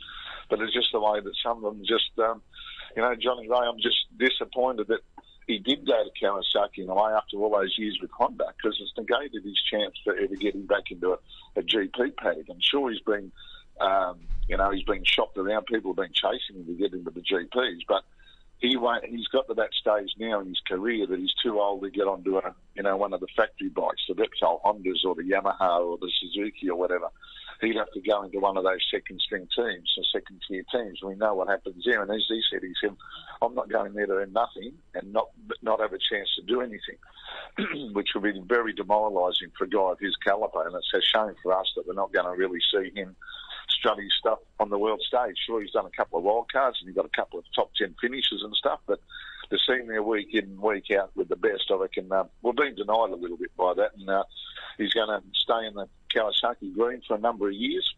but 0.50 0.62
it's 0.62 0.74
just 0.74 0.92
the 0.92 1.00
way 1.00 1.20
that 1.20 1.34
some 1.44 1.64
of 1.66 1.74
them 1.74 1.84
just, 1.84 2.12
um, 2.20 2.44
you 2.96 3.02
know, 3.02 3.16
Johnny 3.16 3.50
Rea. 3.50 3.68
I'm 3.68 3.80
just 3.82 3.98
disappointed 4.20 4.88
that 4.90 5.02
he 5.48 5.58
did 5.58 5.86
go 5.86 6.04
to 6.04 6.26
Kawasaki 6.26 6.84
in 6.84 6.90
a 6.90 6.94
way 6.94 7.12
after 7.12 7.38
all 7.38 7.52
those 7.52 7.76
years 7.78 7.98
with 8.00 8.12
Honda 8.12 8.46
because 8.58 8.80
it's 8.80 8.94
negated 8.98 9.44
his 9.44 9.60
chance 9.72 9.96
for 10.04 10.16
ever 10.16 10.36
getting 10.36 10.68
back 10.68 10.92
into 10.92 11.14
a, 11.14 11.18
a 11.56 11.64
GP 11.64 12.18
paddock. 12.18 12.46
I'm 12.52 12.62
sure 12.62 12.92
he's 12.92 13.02
been, 13.02 13.32
um, 13.82 14.20
you 14.48 14.58
know, 14.58 14.70
he's 14.70 14.84
been 14.84 15.04
shopped 15.04 15.38
around. 15.38 15.66
People 15.66 15.92
have 15.92 15.98
been 15.98 16.14
chasing 16.14 16.62
him 16.62 16.66
to 16.66 16.74
get 16.74 16.94
into 16.94 17.10
the 17.10 17.22
GPs, 17.22 17.82
but 17.88 18.04
he 18.60 18.78
won't, 18.78 19.06
he's 19.06 19.28
got 19.28 19.48
to 19.48 19.54
that 19.56 19.74
stage 19.74 20.12
now 20.18 20.40
in 20.40 20.48
his 20.48 20.62
career 20.68 21.06
that 21.08 21.20
he's 21.20 21.34
too 21.44 21.60
old 21.60 21.84
to 21.84 21.90
get 21.90 22.08
onto 22.08 22.38
a, 22.38 22.56
you 22.76 22.84
know, 22.84 22.98
one 22.98 23.14
of 23.14 23.20
the 23.20 23.28
factory 23.36 23.70
bikes, 23.70 24.02
the 24.08 24.16
Repsol 24.16 24.62
Hondas 24.64 25.06
or 25.06 25.16
the 25.16 25.24
Yamaha 25.24 25.80
or 25.80 25.98
the 25.98 26.12
Suzuki 26.20 26.70
or 26.70 26.78
whatever 26.78 27.10
he'd 27.62 27.76
have 27.76 27.92
to 27.92 28.02
go 28.02 28.24
into 28.24 28.40
one 28.40 28.58
of 28.58 28.64
those 28.64 28.86
second 28.92 29.20
string 29.22 29.48
teams, 29.56 29.94
the 29.96 30.06
second 30.14 30.42
tier 30.48 30.64
teams. 30.72 31.00
We 31.04 31.16
know 31.16 31.34
what 31.34 31.48
happens 31.48 31.84
there. 31.86 32.02
And 32.02 32.12
as 32.12 32.26
he 32.28 32.42
said, 32.52 32.62
he 32.62 32.74
said, 32.82 32.96
I'm 33.42 33.56
not 33.56 33.70
going 33.70 33.94
there 33.94 34.06
to 34.06 34.14
earn 34.14 34.34
nothing 34.34 34.74
and 34.94 35.14
not 35.14 35.30
not 35.62 35.80
have 35.80 35.94
a 35.94 35.98
chance 35.98 36.30
to 36.36 36.42
do 36.44 36.62
anything, 36.62 37.94
which 37.94 38.10
would 38.16 38.24
be 38.24 38.42
very 38.46 38.74
demoralising 38.74 39.52
for 39.58 39.66
a 39.66 39.70
guy 39.70 39.92
of 39.92 40.00
his 40.00 40.16
calibre. 40.18 40.66
And 40.66 40.76
it's 40.76 40.94
a 40.94 41.02
shame 41.02 41.36
for 41.42 41.58
us 41.58 41.72
that 41.76 41.88
we're 41.88 41.94
not 41.94 42.14
going 42.14 42.26
to 42.26 42.38
really 42.38 42.60
see 42.72 42.92
him 42.96 43.16
his 43.94 44.14
stuff 44.20 44.40
on 44.60 44.70
the 44.70 44.78
world 44.78 45.02
stage. 45.02 45.38
Sure, 45.46 45.62
he's 45.62 45.72
done 45.72 45.86
a 45.86 45.98
couple 45.98 46.18
of 46.18 46.24
wild 46.24 46.52
cards 46.52 46.78
and 46.80 46.90
he's 46.90 46.96
got 46.96 47.06
a 47.06 47.16
couple 47.16 47.40
of 47.40 47.46
top 47.56 47.72
10 47.76 47.96
finishes 48.02 48.42
and 48.44 48.54
stuff, 48.56 48.80
but 48.88 49.00
to 49.50 49.58
see 49.60 49.74
him 49.74 49.88
there 49.88 50.02
week 50.02 50.34
in, 50.34 50.60
week 50.60 50.92
out 50.92 51.12
with 51.16 51.30
the 51.30 51.36
best, 51.36 51.66
I 51.72 51.76
reckon 51.76 52.12
uh, 52.12 52.24
we're 52.42 52.54
being 52.54 52.76
denied 52.76 53.12
a 53.12 53.16
little 53.16 53.38
bit 53.38 53.56
by 53.56 53.74
that. 53.76 53.92
And 53.98 54.10
uh, 54.10 54.24
he's 54.78 54.94
going 54.94 55.08
to 55.08 55.22
stay 55.34 55.68
in 55.68 55.74
the 55.76 55.88
Kawasaki 56.14 56.76
Green 56.76 57.02
for 57.08 57.16
a 57.16 57.20
number 57.20 57.48
of 57.48 57.54
years. 57.54 57.94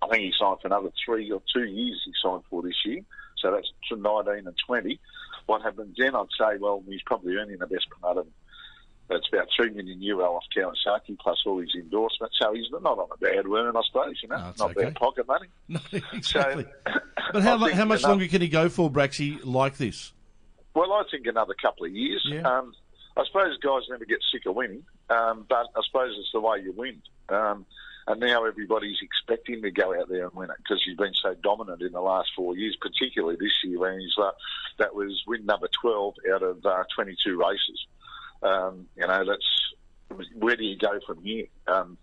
I 0.00 0.08
think 0.08 0.22
he 0.22 0.32
signed 0.38 0.58
for 0.60 0.68
another 0.68 0.90
three 1.04 1.30
or 1.30 1.42
two 1.52 1.64
years 1.64 2.00
he 2.04 2.12
signed 2.22 2.42
for 2.48 2.62
this 2.62 2.76
year. 2.84 3.00
So 3.38 3.50
that's 3.50 3.70
19 3.90 4.46
and 4.46 4.56
20. 4.66 5.00
What 5.46 5.62
happens 5.62 5.96
then, 5.98 6.14
I'd 6.14 6.26
say, 6.38 6.58
well, 6.58 6.82
he's 6.86 7.02
probably 7.02 7.36
earning 7.36 7.58
the 7.58 7.66
best 7.66 7.86
part 8.00 8.18
that's 9.08 9.26
about 9.32 9.48
three 9.56 9.70
million 9.70 10.02
euro 10.02 10.34
off 10.34 10.44
Kawasaki 10.56 11.18
plus 11.18 11.38
all 11.46 11.58
his 11.58 11.74
endorsements. 11.74 12.36
So 12.40 12.52
he's 12.52 12.66
not 12.70 12.84
on 12.84 13.08
a 13.12 13.16
bad 13.16 13.46
earn, 13.46 13.76
I 13.76 13.82
suppose. 13.86 14.20
You 14.22 14.28
know, 14.28 14.36
no, 14.36 14.52
not 14.58 14.70
okay. 14.72 14.84
bad 14.84 14.94
pocket 14.96 15.26
money. 15.26 15.48
No, 15.68 15.80
exactly. 16.12 16.64
So, 16.86 16.92
but 17.32 17.42
how, 17.42 17.58
how 17.72 17.84
much 17.84 18.02
longer 18.02 18.26
can 18.26 18.40
he 18.40 18.48
go 18.48 18.68
for, 18.68 18.90
Bracksy, 18.90 19.38
like 19.44 19.76
this? 19.76 20.12
Well, 20.74 20.92
I 20.92 21.02
think 21.10 21.26
another 21.26 21.54
couple 21.60 21.86
of 21.86 21.92
years. 21.92 22.26
Yeah. 22.30 22.42
Um, 22.42 22.72
I 23.16 23.24
suppose 23.26 23.58
guys 23.58 23.82
never 23.90 24.04
get 24.04 24.18
sick 24.32 24.46
of 24.46 24.54
winning, 24.54 24.84
um, 25.10 25.44
but 25.48 25.66
I 25.74 25.80
suppose 25.84 26.14
it's 26.18 26.30
the 26.32 26.40
way 26.40 26.60
you 26.62 26.72
win. 26.72 27.02
Um, 27.28 27.66
and 28.06 28.20
now 28.20 28.44
everybody's 28.44 28.96
expecting 29.02 29.60
to 29.62 29.70
go 29.70 29.98
out 29.98 30.08
there 30.08 30.24
and 30.24 30.34
win 30.34 30.50
it 30.50 30.56
because 30.58 30.82
he's 30.86 30.96
been 30.96 31.12
so 31.14 31.34
dominant 31.42 31.82
in 31.82 31.92
the 31.92 32.00
last 32.00 32.30
four 32.34 32.56
years, 32.56 32.76
particularly 32.80 33.36
this 33.38 33.52
year 33.64 33.80
when 33.80 34.00
he's 34.00 34.14
uh, 34.18 34.30
that 34.78 34.94
was 34.94 35.22
win 35.26 35.44
number 35.44 35.68
12 35.82 36.14
out 36.32 36.42
of 36.42 36.64
uh, 36.64 36.84
22 36.94 37.36
races. 37.36 37.86
Um, 38.42 38.86
you 38.96 39.06
know, 39.06 39.24
that's 39.24 40.28
where 40.34 40.56
do 40.56 40.64
you 40.64 40.76
go 40.76 40.98
from 41.06 41.22
here? 41.22 41.46
Um, 41.66 41.98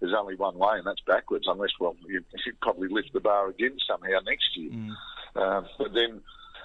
there's 0.00 0.14
only 0.14 0.36
one 0.36 0.58
way, 0.58 0.76
and 0.76 0.86
that's 0.86 1.00
backwards, 1.06 1.46
unless, 1.48 1.70
well, 1.80 1.96
you, 2.06 2.22
you 2.44 2.52
probably 2.60 2.88
lift 2.88 3.12
the 3.14 3.20
bar 3.20 3.48
again 3.48 3.78
somehow 3.88 4.18
next 4.26 4.56
year. 4.56 4.70
Mm. 4.70 4.90
Uh, 5.34 5.62
but 5.78 5.94
then 5.94 6.20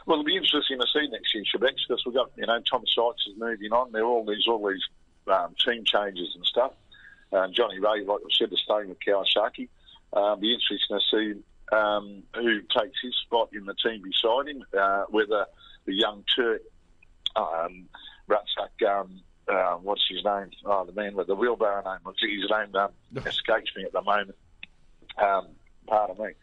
well, 0.05 0.19
it'll 0.19 0.25
be 0.25 0.35
interesting 0.35 0.79
to 0.79 0.87
see 0.93 1.07
next 1.07 1.33
year, 1.33 1.43
Shebex, 1.43 1.75
because 1.87 2.03
we've 2.05 2.15
got, 2.15 2.31
you 2.35 2.45
know, 2.45 2.59
Tom 2.69 2.83
Sykes 2.87 3.27
is 3.27 3.37
moving 3.37 3.71
on. 3.71 3.91
There 3.91 4.01
are 4.01 4.07
all 4.07 4.25
these, 4.25 4.47
all 4.47 4.67
these 4.67 4.83
um, 5.27 5.55
team 5.63 5.83
changes 5.85 6.33
and 6.35 6.45
stuff. 6.45 6.73
Um, 7.31 7.53
Johnny 7.53 7.79
Rea, 7.79 8.03
like 8.03 8.19
I 8.19 8.29
said, 8.37 8.51
is 8.51 8.61
staying 8.63 8.89
with 8.89 8.97
Kawasaki. 8.99 9.69
Um, 10.13 10.39
be 10.39 10.53
interesting 10.53 10.99
to 10.99 10.99
see 11.11 11.75
um, 11.75 12.23
who 12.35 12.61
takes 12.61 12.99
his 13.01 13.15
spot 13.25 13.49
in 13.53 13.65
the 13.65 13.75
team 13.75 14.01
beside 14.01 14.47
him, 14.47 14.65
uh, 14.77 15.05
whether 15.09 15.45
the 15.85 15.93
young 15.93 16.23
Turk, 16.35 16.61
um, 17.35 17.87
Um, 18.87 19.21
uh, 19.47 19.75
what's 19.75 20.03
his 20.09 20.23
name? 20.23 20.51
Oh, 20.65 20.85
the 20.85 20.93
man 20.93 21.15
with 21.15 21.27
the 21.27 21.35
wheelbarrow 21.35 21.83
name. 21.83 21.99
What's 22.03 22.21
His 22.21 22.49
name 22.49 22.75
um, 22.75 22.91
escapes 23.25 23.71
me 23.75 23.83
at 23.83 23.91
the 23.91 24.01
moment. 24.01 24.37
Um, 25.17 25.47
pardon 25.87 26.17
me. 26.25 26.33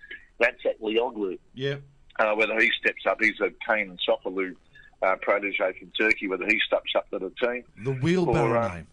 Razgatlioglu. 0.40 1.38
Yeah 1.55 1.77
uh, 2.18 2.35
whether 2.35 2.59
he 2.59 2.70
steps 2.79 3.03
up. 3.09 3.18
He's 3.20 3.40
a 3.40 3.51
Kenan 3.66 3.98
Sofuoglu 4.09 4.55
uh, 5.03 5.16
protege 5.22 5.79
from 5.79 5.92
Turkey, 5.98 6.29
whether 6.29 6.46
he 6.46 6.59
steps 6.66 6.92
up 6.96 7.09
to 7.11 7.18
the 7.18 7.33
team. 7.40 7.64
The 7.85 7.92
wheelbarrow 7.92 8.51
or, 8.51 8.57
uh, 8.57 8.74
name. 8.74 8.87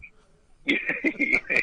Yeah, 0.64 0.78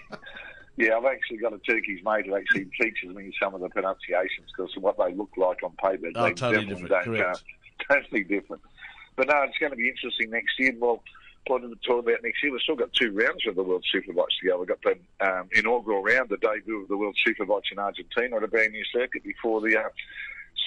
yeah, 0.77 0.97
I've 0.97 1.05
actually 1.05 1.37
got 1.37 1.53
a 1.53 1.57
Turkish 1.59 2.01
mate 2.03 2.25
who 2.25 2.35
actually 2.35 2.67
teaches 2.81 3.15
me 3.15 3.31
some 3.41 3.53
of 3.53 3.61
the 3.61 3.69
pronunciations 3.69 4.49
because 4.55 4.71
what 4.77 4.97
they 4.97 5.13
look 5.13 5.31
like 5.37 5.61
on 5.63 5.71
paper, 5.71 6.09
oh, 6.15 6.23
they 6.23 6.33
totally 6.33 6.65
different. 6.65 6.89
don't, 6.89 7.19
uh, 7.19 7.33
totally 7.91 8.23
different. 8.23 8.61
But 9.15 9.27
no, 9.27 9.43
it's 9.43 9.57
going 9.57 9.71
to 9.71 9.75
be 9.75 9.89
interesting 9.89 10.31
next 10.31 10.59
year. 10.59 10.73
Well, 10.77 11.03
plenty 11.45 11.67
the 11.67 11.75
talk 11.77 12.03
about 12.03 12.23
next 12.23 12.41
year. 12.43 12.51
We've 12.51 12.61
still 12.61 12.75
got 12.75 12.93
two 12.93 13.11
rounds 13.11 13.45
of 13.47 13.55
the 13.55 13.63
World 13.63 13.85
Superbikes 13.93 14.39
to 14.41 14.47
go. 14.47 14.59
We've 14.59 14.67
got 14.67 14.81
the 14.81 14.97
um, 15.25 15.49
inaugural 15.53 16.03
round, 16.03 16.29
the 16.29 16.37
debut 16.37 16.81
of 16.81 16.87
the 16.87 16.97
World 16.97 17.17
Superbikes 17.27 17.71
in 17.71 17.79
Argentina 17.79 18.37
at 18.37 18.43
a 18.43 18.47
brand 18.47 18.71
new 18.71 18.83
circuit 18.93 19.23
before 19.23 19.61
the 19.61 19.77
uh, 19.77 19.89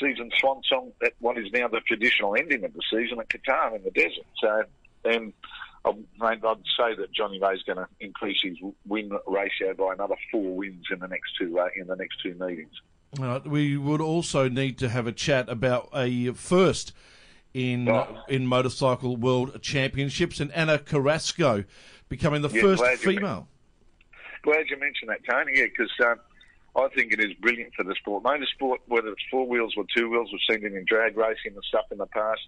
season 0.00 0.30
swan 0.38 0.62
song 0.68 0.92
at 1.04 1.12
what 1.20 1.38
is 1.38 1.50
now 1.52 1.68
the 1.68 1.80
traditional 1.80 2.36
ending 2.36 2.64
of 2.64 2.72
the 2.74 2.82
season 2.90 3.18
at 3.20 3.28
Qatar 3.28 3.76
in 3.76 3.82
the 3.84 3.90
desert. 3.90 4.26
So 4.40 4.64
And 5.04 5.32
uh, 5.84 5.92
mate, 6.18 6.40
I'd 6.44 6.56
say 6.78 6.94
that 6.96 7.12
Johnny 7.12 7.40
Rea's 7.40 7.62
going 7.62 7.78
to 7.78 7.88
increase 8.00 8.38
his 8.42 8.56
win 8.86 9.10
ratio 9.26 9.74
by 9.74 9.94
another 9.94 10.16
four 10.30 10.56
wins 10.56 10.86
in 10.90 10.98
the 10.98 11.08
next 11.08 11.36
two 11.38 11.58
uh, 11.58 11.68
in 11.76 11.86
the 11.86 11.96
next 11.96 12.16
two 12.22 12.34
meetings. 12.34 12.72
We 13.46 13.76
would 13.76 14.00
also 14.00 14.48
need 14.48 14.78
to 14.78 14.88
have 14.88 15.06
a 15.06 15.12
chat 15.12 15.48
about 15.48 15.88
a 15.94 16.32
first 16.32 16.92
in 17.56 17.88
Oh. 17.88 18.22
in 18.28 18.46
motorcycle 18.46 19.16
world 19.16 19.62
championships 19.62 20.40
and 20.40 20.52
Anna 20.52 20.78
Carrasco 20.78 21.64
becoming 22.10 22.42
the 22.42 22.50
Yeah, 22.50 22.60
first 22.60 22.82
glad 22.82 22.92
you 22.92 22.98
female. 22.98 23.48
Glad 24.42 24.66
you 24.68 24.78
mentioned 24.78 25.08
that, 25.08 25.24
Tony. 25.28 25.52
Yeah, 25.58 25.64
because 25.64 25.90
um, 26.04 26.20
I 26.76 26.88
think 26.94 27.12
it 27.14 27.20
is 27.20 27.32
brilliant 27.40 27.72
for 27.74 27.82
the 27.82 27.94
sport. 27.94 28.22
Motorsport, 28.24 28.78
whether 28.86 29.08
it's 29.08 29.24
four 29.30 29.48
wheels 29.48 29.74
or 29.76 29.84
two 29.96 30.10
wheels, 30.10 30.30
we've 30.30 30.40
seen 30.48 30.66
it 30.66 30.74
in 30.74 30.84
drag 30.86 31.16
racing 31.16 31.54
and 31.54 31.64
stuff 31.64 31.86
in 31.90 31.96
the 31.98 32.06
past. 32.06 32.42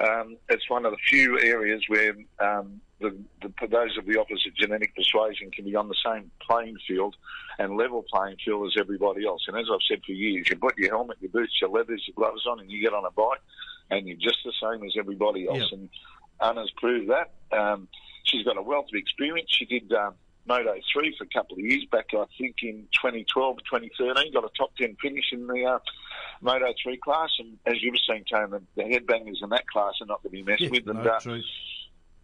Um, 0.00 0.36
it's 0.48 0.68
one 0.68 0.84
of 0.84 0.92
the 0.92 0.98
few 1.08 1.38
areas 1.38 1.82
where 1.88 2.14
um, 2.40 2.80
the, 3.00 3.16
the, 3.42 3.66
those 3.68 3.96
of 3.98 4.06
the 4.06 4.18
opposite 4.18 4.54
genetic 4.56 4.94
persuasion 4.96 5.50
can 5.52 5.64
be 5.64 5.76
on 5.76 5.88
the 5.88 5.94
same 6.04 6.30
playing 6.40 6.76
field 6.88 7.14
and 7.58 7.76
level 7.76 8.04
playing 8.12 8.36
field 8.44 8.66
as 8.66 8.80
everybody 8.80 9.26
else. 9.26 9.42
And 9.46 9.56
as 9.56 9.66
I've 9.72 9.80
said 9.88 10.00
for 10.04 10.12
years, 10.12 10.46
you 10.50 10.56
put 10.56 10.76
your 10.76 10.90
helmet, 10.90 11.18
your 11.20 11.30
boots, 11.30 11.52
your 11.60 11.70
leathers, 11.70 12.02
your 12.08 12.14
gloves 12.16 12.46
on, 12.50 12.60
and 12.60 12.70
you 12.70 12.82
get 12.82 12.94
on 12.94 13.04
a 13.04 13.10
bike, 13.10 13.40
and 13.90 14.06
you're 14.06 14.16
just 14.16 14.38
the 14.44 14.52
same 14.62 14.84
as 14.84 14.94
everybody 14.98 15.48
else. 15.48 15.68
Yeah. 15.70 15.78
And 15.78 15.88
Anna's 16.40 16.72
proved 16.76 17.10
that. 17.10 17.32
Um, 17.56 17.88
she's 18.24 18.44
got 18.44 18.56
a 18.56 18.62
wealth 18.62 18.86
of 18.88 18.94
experience. 18.94 19.50
She 19.50 19.64
did 19.64 19.92
um, 19.92 20.14
Moto 20.46 20.74
3 20.92 21.14
for 21.16 21.24
a 21.24 21.26
couple 21.28 21.56
of 21.56 21.64
years 21.64 21.84
back, 21.90 22.06
I 22.12 22.24
think 22.38 22.56
in 22.62 22.88
2012, 22.92 23.58
2013, 23.58 24.32
got 24.32 24.44
a 24.44 24.48
top 24.56 24.74
10 24.76 24.96
finish 25.00 25.26
in 25.32 25.46
the 25.46 25.64
uh, 25.64 25.78
Moto 26.40 26.72
3 26.82 26.96
class. 26.98 27.30
And 27.38 27.58
as 27.66 27.82
you've 27.82 27.94
seen, 28.08 28.24
Tone, 28.30 28.50
the, 28.50 28.62
the 28.76 28.82
headbangers 28.82 29.42
in 29.42 29.50
that 29.50 29.66
class 29.66 29.94
are 30.00 30.06
not 30.06 30.22
to 30.22 30.30
be 30.30 30.42
messed 30.42 30.62
Yeah, 30.62 30.70
with. 30.70 30.88
And 30.88 31.04
no, 31.04 31.10
uh. 31.10 31.20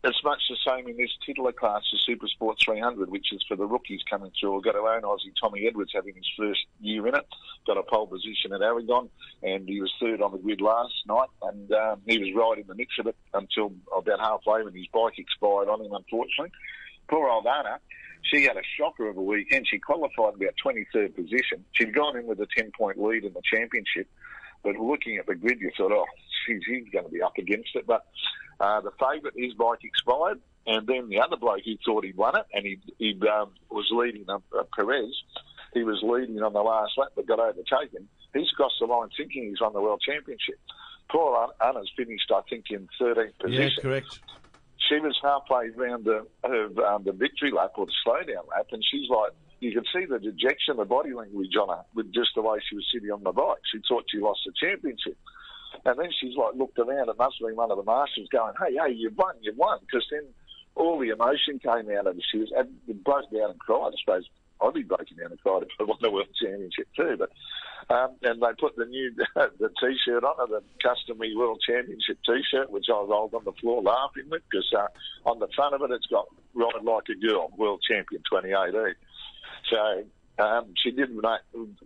It's 0.06 0.22
much 0.24 0.42
the 0.48 0.56
same 0.66 0.88
in 0.88 0.96
this 0.96 1.10
titular 1.24 1.52
class, 1.52 1.82
the 1.90 1.98
Super 1.98 2.28
Sport 2.28 2.58
300, 2.64 3.10
which 3.10 3.32
is 3.32 3.44
for 3.48 3.56
the 3.56 3.66
rookies 3.66 4.00
coming 4.08 4.30
through. 4.38 4.54
We've 4.54 4.64
got 4.64 4.76
our 4.76 4.96
own 4.96 5.02
Aussie 5.02 5.34
Tommy 5.40 5.66
Edwards 5.66 5.90
having 5.94 6.14
his 6.14 6.28
first 6.38 6.60
year 6.80 7.06
in 7.08 7.14
it. 7.14 7.26
Got 7.66 7.78
a 7.78 7.82
pole 7.82 8.06
position 8.06 8.52
at 8.54 8.62
Aragon, 8.62 9.08
and 9.42 9.68
he 9.68 9.80
was 9.80 9.92
third 10.00 10.22
on 10.22 10.32
the 10.32 10.38
grid 10.38 10.60
last 10.60 10.94
night, 11.06 11.28
and 11.42 11.72
um, 11.72 12.02
he 12.06 12.18
was 12.18 12.28
right 12.34 12.58
in 12.58 12.66
the 12.66 12.74
mix 12.74 12.94
of 12.98 13.06
it 13.06 13.16
until 13.34 13.72
about 13.96 14.20
halfway 14.20 14.62
when 14.62 14.74
his 14.74 14.86
bike 14.92 15.18
expired 15.18 15.68
on 15.68 15.80
him, 15.84 15.92
unfortunately. 15.92 16.52
Poor 17.08 17.28
old 17.28 17.46
Anna, 17.46 17.78
she 18.22 18.44
had 18.44 18.56
a 18.56 18.62
shocker 18.78 19.08
of 19.08 19.16
a 19.16 19.22
weekend. 19.22 19.66
She 19.68 19.78
qualified 19.78 20.34
about 20.34 20.54
23rd 20.64 21.14
position. 21.14 21.64
She'd 21.72 21.94
gone 21.94 22.16
in 22.16 22.26
with 22.26 22.40
a 22.40 22.46
10 22.56 22.72
point 22.76 23.00
lead 23.02 23.24
in 23.24 23.32
the 23.32 23.42
championship. 23.42 24.08
But 24.62 24.76
looking 24.76 25.16
at 25.16 25.26
the 25.26 25.34
grid, 25.34 25.60
you 25.60 25.70
thought, 25.76 25.92
oh, 25.92 26.06
she's 26.46 26.60
going 26.92 27.04
to 27.04 27.10
be 27.10 27.22
up 27.22 27.38
against 27.38 27.70
it. 27.74 27.86
But 27.86 28.04
uh, 28.60 28.80
the 28.80 28.90
favourite, 28.92 29.34
his 29.36 29.54
bike 29.54 29.80
expired. 29.84 30.40
And 30.68 30.84
then 30.86 31.08
the 31.08 31.20
other 31.20 31.36
bloke 31.36 31.60
who 31.64 31.76
thought 31.84 32.04
he'd 32.04 32.16
won 32.16 32.34
it, 32.36 32.44
and 32.52 32.66
he, 32.66 32.78
he 32.98 33.20
um, 33.28 33.50
was 33.70 33.86
leading 33.92 34.24
uh, 34.28 34.38
uh, 34.58 34.64
Perez. 34.74 35.14
He 35.74 35.84
was 35.84 36.00
leading 36.02 36.42
on 36.42 36.52
the 36.54 36.60
last 36.62 36.92
lap, 36.98 37.10
but 37.14 37.26
got 37.26 37.38
overtaken. 37.38 38.08
He's 38.34 38.50
crossed 38.50 38.74
the 38.80 38.86
line 38.86 39.08
thinking 39.16 39.44
he's 39.44 39.60
won 39.60 39.74
the 39.74 39.80
world 39.80 40.02
championship. 40.04 40.58
Poor 41.08 41.48
Anna's 41.64 41.88
finished, 41.96 42.32
I 42.34 42.40
think, 42.50 42.64
in 42.70 42.88
13th 43.00 43.16
Yeah, 43.16 43.30
position 43.46 43.82
correct. 43.82 44.18
she 44.88 44.98
was 44.98 45.16
halfway 45.22 45.68
around 45.68 46.04
the 46.04 46.26
her, 46.42 46.66
um, 46.84 47.04
the 47.04 47.12
victory 47.12 47.52
lap 47.52 47.72
or 47.76 47.86
the 47.86 47.92
slowdown 48.04 48.48
lap, 48.50 48.66
and 48.72 48.82
she's 48.90 49.08
like, 49.08 49.30
you 49.60 49.72
could 49.72 49.86
see 49.94 50.04
the 50.04 50.18
dejection, 50.18 50.78
the 50.78 50.84
body 50.84 51.12
language 51.14 51.54
on 51.56 51.68
her 51.68 51.84
with 51.94 52.12
just 52.12 52.30
the 52.34 52.42
way 52.42 52.58
she 52.68 52.74
was 52.74 52.84
sitting 52.92 53.10
on 53.12 53.22
the 53.22 53.30
bike. 53.32 53.62
She 53.72 53.78
thought 53.88 54.04
she 54.10 54.18
lost 54.18 54.40
the 54.44 54.52
championship, 54.60 55.16
and 55.84 55.98
then 55.98 56.10
she's 56.18 56.36
like 56.36 56.54
looked 56.54 56.78
around. 56.78 57.08
It 57.08 57.18
must 57.18 57.36
have 57.40 57.48
been 57.48 57.56
one 57.56 57.70
of 57.70 57.76
the 57.76 57.84
marshals 57.84 58.28
going, 58.30 58.54
"Hey, 58.58 58.74
hey, 58.74 58.92
you've 58.92 59.16
won, 59.16 59.34
you've 59.40 59.56
won," 59.56 59.78
because 59.80 60.06
then 60.10 60.24
all 60.74 60.98
the 60.98 61.10
emotion 61.10 61.58
came 61.58 61.90
out 61.90 62.06
of 62.06 62.16
her. 62.16 62.22
She 62.30 62.38
was 62.38 62.52
and 62.56 63.04
broke 63.04 63.30
down 63.30 63.50
and 63.50 63.58
cried. 63.58 63.92
I 63.92 63.96
suppose 64.04 64.28
I'd 64.60 64.74
be 64.74 64.82
breaking 64.82 65.18
down 65.18 65.30
and 65.30 65.40
cried 65.40 65.62
if 65.62 65.68
I 65.80 65.84
won 65.84 65.98
the 66.00 66.10
world 66.10 66.28
championship 66.40 66.88
too, 66.96 67.16
but. 67.18 67.30
Um, 67.88 68.16
and 68.22 68.42
they 68.42 68.48
put 68.58 68.74
the 68.74 68.84
new 68.84 69.14
the 69.36 69.70
t-shirt 69.80 70.24
on 70.24 70.34
her, 70.38 70.60
the 70.60 70.62
customary 70.82 71.36
World 71.36 71.62
Championship 71.64 72.18
t-shirt, 72.26 72.68
which 72.68 72.86
I 72.88 72.94
rolled 72.94 73.32
on 73.32 73.44
the 73.44 73.52
floor 73.52 73.80
laughing 73.80 74.24
with 74.28 74.42
because 74.50 74.68
uh, 74.76 74.88
on 75.24 75.38
the 75.38 75.46
front 75.54 75.72
of 75.72 75.82
it 75.82 75.94
it's 75.94 76.06
got 76.06 76.26
"Ride 76.52 76.82
Like 76.82 77.04
a 77.10 77.14
Girl, 77.14 77.52
World 77.56 77.84
Champion 77.88 78.22
2018." 78.28 78.94
So 79.70 80.04
um, 80.38 80.74
she 80.82 80.90
did 80.90 81.10
an 81.10 81.22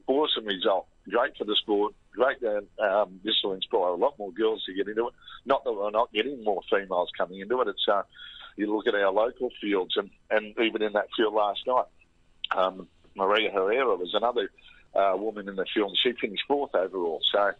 awesome 0.07 0.47
result. 0.47 0.87
Great 1.09 1.37
for 1.37 1.45
the 1.45 1.57
sport. 1.57 1.95
Great 2.13 2.41
that 2.41 2.67
um, 2.79 3.21
this 3.25 3.35
will 3.43 3.55
inspire 3.55 3.81
a 3.81 3.95
lot 3.95 4.19
more 4.19 4.33
girls 4.33 4.65
to 4.65 4.75
get 4.75 4.89
into 4.89 5.09
it. 5.09 5.15
Not 5.47 5.65
that 5.65 5.73
we're 5.73 5.91
not 5.91 6.13
getting 6.13 6.43
more 6.43 6.61
females 6.71 7.11
coming 7.17 7.41
into 7.41 7.61
it. 7.61 7.69
It's 7.69 7.87
uh, 7.89 8.03
you 8.57 8.75
look 8.75 8.87
at 8.87 8.95
our 8.95 9.13
local 9.13 9.51
fields 9.61 9.97
and, 9.97 10.11
and 10.31 10.55
even 10.59 10.83
in 10.83 10.93
that 10.95 11.07
field 11.17 11.35
last 11.35 11.61
night, 11.67 11.85
um, 12.57 12.89
Maria 13.15 13.51
Herrera 13.51 13.95
was 13.97 14.13
another 14.15 14.51
uh, 14.95 15.17
woman 15.17 15.49
in 15.49 15.57
the 15.57 15.67
field. 15.73 15.97
She 16.03 16.13
finished 16.13 16.43
fourth 16.49 16.75
overall. 16.75 17.21
So 17.33 17.53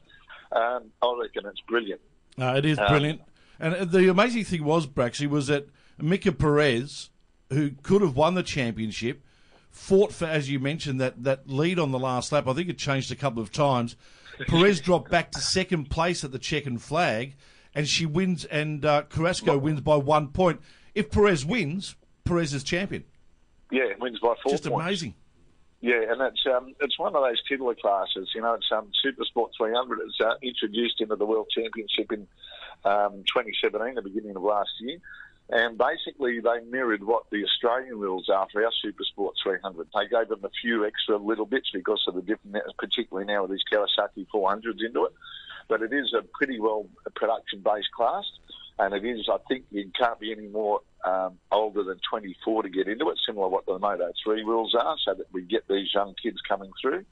um, 0.53 0.91
I 1.01 1.17
reckon 1.21 1.47
it's 1.47 1.61
brilliant. 1.69 2.01
Uh, 2.39 2.55
it 2.57 2.65
is 2.65 2.79
Um, 2.79 2.89
brilliant. 2.89 3.21
And 3.59 3.75
uh, 3.75 3.85
the 3.85 4.09
amazing 4.09 4.45
thing 4.45 4.65
was, 4.65 4.87
Bracksy, 4.87 5.29
was 5.29 5.47
that 5.47 5.69
Mika 5.99 6.33
Perez, 6.33 7.11
who 7.51 7.71
could 7.83 8.03
have 8.03 8.17
won 8.17 8.35
the 8.35 8.43
championship, 8.43 9.23
fought 9.71 10.13
for, 10.13 10.27
as 10.27 10.51
you 10.51 10.59
mentioned, 10.61 11.01
that, 11.01 11.23
that 11.25 11.49
lead 11.49 11.79
on 11.79 11.91
the 11.91 11.99
last 11.99 12.33
lap. 12.33 12.47
I 12.47 12.53
think 12.53 12.69
it 12.69 12.79
changed 12.79 13.11
a 13.11 13.17
couple 13.17 13.43
of 13.43 13.53
times. 13.53 13.97
Perez 14.49 14.81
dropped 14.83 15.11
back 15.11 15.31
to 15.33 15.41
second 15.41 15.91
place 15.91 16.25
at 16.25 16.33
the 16.33 16.39
check 16.39 16.67
and 16.67 16.81
flag, 16.81 17.35
and 17.75 17.89
she 17.89 18.07
wins, 18.07 18.45
and 18.45 18.85
uh, 18.85 19.03
Carrasco 19.03 19.57
wins 19.59 19.81
by 19.81 19.97
one 19.97 20.29
point. 20.29 20.61
If 20.95 21.11
Perez 21.11 21.45
wins, 21.45 21.97
Perez 22.25 22.53
is 22.53 22.65
champion. 22.65 23.05
Yeah, 23.71 23.85
wins 24.01 24.19
by 24.19 24.35
four 24.43 24.53
Just 24.53 24.65
points. 24.65 24.85
amazing. 24.85 25.15
Yeah, 25.81 26.03
and 26.11 26.21
it's 26.21 26.45
um, 26.47 26.75
it's 26.81 26.99
one 26.99 27.15
of 27.17 27.23
those 27.23 27.41
titular 27.49 27.75
classes. 27.75 28.31
You 28.35 28.43
know, 28.43 28.55
it's 28.55 28.69
um, 28.71 28.91
Super 29.03 29.25
Sport 29.25 29.53
300. 29.57 30.01
It's 30.01 30.21
uh, 30.21 30.35
introduced 30.43 31.01
into 31.01 31.17
the 31.17 31.25
World 31.25 31.49
Championship 31.57 32.13
in 32.13 32.27
um, 32.85 33.25
2017, 33.27 33.95
the 33.95 34.03
beginning 34.03 34.37
of 34.37 34.43
last 34.43 34.71
year, 34.81 34.99
and 35.53 35.77
basically 35.77 36.41
they 36.41 36.61
mirrored 36.71 37.03
what 37.03 37.25
the 37.31 37.45
Australian 37.45 37.99
rules 37.99 38.29
are 38.29 38.47
for 38.53 38.65
our 38.65 38.71
Super 38.83 39.03
Sport 39.05 39.35
300. 39.43 39.89
They 39.95 40.07
gave 40.07 40.29
them 40.29 40.45
a 40.45 40.51
few 40.63 40.87
extra 40.87 41.17
little 41.17 41.47
bits 41.47 41.71
because 41.73 42.03
of 42.07 42.15
the 42.15 42.23
different, 42.23 42.57
particularly 42.79 43.27
now 43.27 43.43
with 43.43 43.51
these 43.51 43.65
Kawasaki 43.73 44.27
400s 44.33 44.85
into 44.85 45.07
it. 45.07 45.13
But 45.69 45.83
it 45.83 45.93
is 45.93 46.15
a 46.17 46.23
pretty 46.23 46.61
well 46.61 46.87
production-based 47.17 47.91
class, 47.97 48.25
and 48.79 48.95
it 48.95 49.05
is. 49.05 49.29
I 49.33 49.39
think 49.49 49.65
you 49.71 49.91
can't 49.99 50.21
be 50.21 50.33
any 50.33 50.49
more 50.49 50.81
um, 51.05 51.39
older 51.51 51.83
than 51.83 51.99
24 52.09 52.65
to 52.65 52.69
get 52.69 52.87
into 52.87 53.09
it, 53.11 53.19
similar 53.27 53.47
to 53.47 53.51
what 53.51 53.67
the 53.67 53.79
Moto 53.79 54.13
3 54.25 54.43
rules 54.45 54.75
are, 54.75 54.97
so 55.05 55.15
that 55.15 55.27
we 55.33 55.43
get 55.43 55.67
these 55.69 55.89
young 55.93 56.15
kids 56.23 56.39
coming 56.49 56.71
through. 56.81 57.05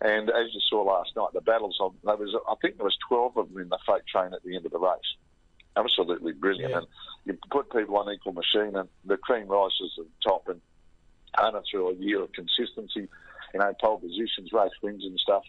And 0.00 0.28
as 0.28 0.52
you 0.52 0.60
saw 0.68 0.82
last 0.82 1.10
night, 1.16 1.28
the 1.32 1.40
battles 1.40 1.78
on 1.80 1.94
there 2.04 2.16
was, 2.16 2.34
I 2.48 2.54
think 2.60 2.76
there 2.76 2.84
was 2.84 2.98
12 3.08 3.36
of 3.36 3.52
them 3.52 3.62
in 3.62 3.68
the 3.68 3.78
freight 3.86 4.06
train 4.06 4.34
at 4.34 4.42
the 4.44 4.56
end 4.56 4.66
of 4.66 4.72
the 4.72 4.78
race. 4.78 5.16
Absolutely 5.76 6.32
brilliant. 6.32 6.70
Yeah. 6.70 6.78
And 6.78 6.86
you 7.24 7.38
put 7.50 7.70
people 7.70 7.96
on 7.96 8.12
equal 8.12 8.32
machine, 8.32 8.76
and 8.76 8.88
the 9.04 9.16
cream 9.16 9.46
rises 9.46 9.92
to 9.96 10.04
the 10.04 10.30
top. 10.30 10.48
And 10.48 10.60
Anna 11.38 11.62
through 11.70 11.90
a 11.90 11.94
year 11.94 12.22
of 12.22 12.32
consistency, 12.32 13.08
you 13.52 13.60
know, 13.60 13.72
pole 13.80 13.98
positions, 13.98 14.52
race 14.52 14.70
wins 14.82 15.04
and 15.04 15.18
stuff. 15.18 15.42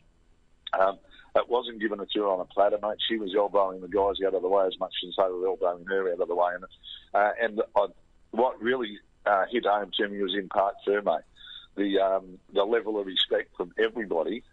Um, 0.78 0.98
it 1.36 1.48
wasn't 1.48 1.80
given 1.80 2.00
it 2.00 2.10
to 2.14 2.22
her 2.22 2.28
on 2.28 2.40
a 2.40 2.46
platter, 2.46 2.78
mate. 2.82 2.98
She 3.08 3.18
was 3.18 3.34
elbowing 3.36 3.82
the 3.82 3.88
guys 3.88 4.16
out 4.26 4.34
of 4.34 4.42
the 4.42 4.50
way 4.50 4.66
as 4.66 4.78
much 4.80 4.94
as 5.08 5.14
they 5.18 5.32
were 5.32 5.48
elbowing 5.48 5.86
her 5.86 6.12
out 6.12 6.20
of 6.20 6.28
the 6.28 6.36
way. 6.36 6.52
And, 6.56 6.64
uh, 7.14 7.32
and 7.42 7.62
I, 7.76 7.86
what 8.32 8.62
really 8.62 9.00
uh, 9.26 9.46
hit 9.52 9.66
home 9.66 9.92
to 9.98 10.10
me 10.10 10.22
was 10.22 10.34
in 10.34 10.50
Parc 10.50 10.76
Fermé, 10.86 11.20
the 11.76 12.00
um, 12.00 12.40
the 12.54 12.64
level 12.64 13.00
of 13.00 13.06
respect 13.06 13.56
from 13.56 13.72
everybody, 13.78 14.44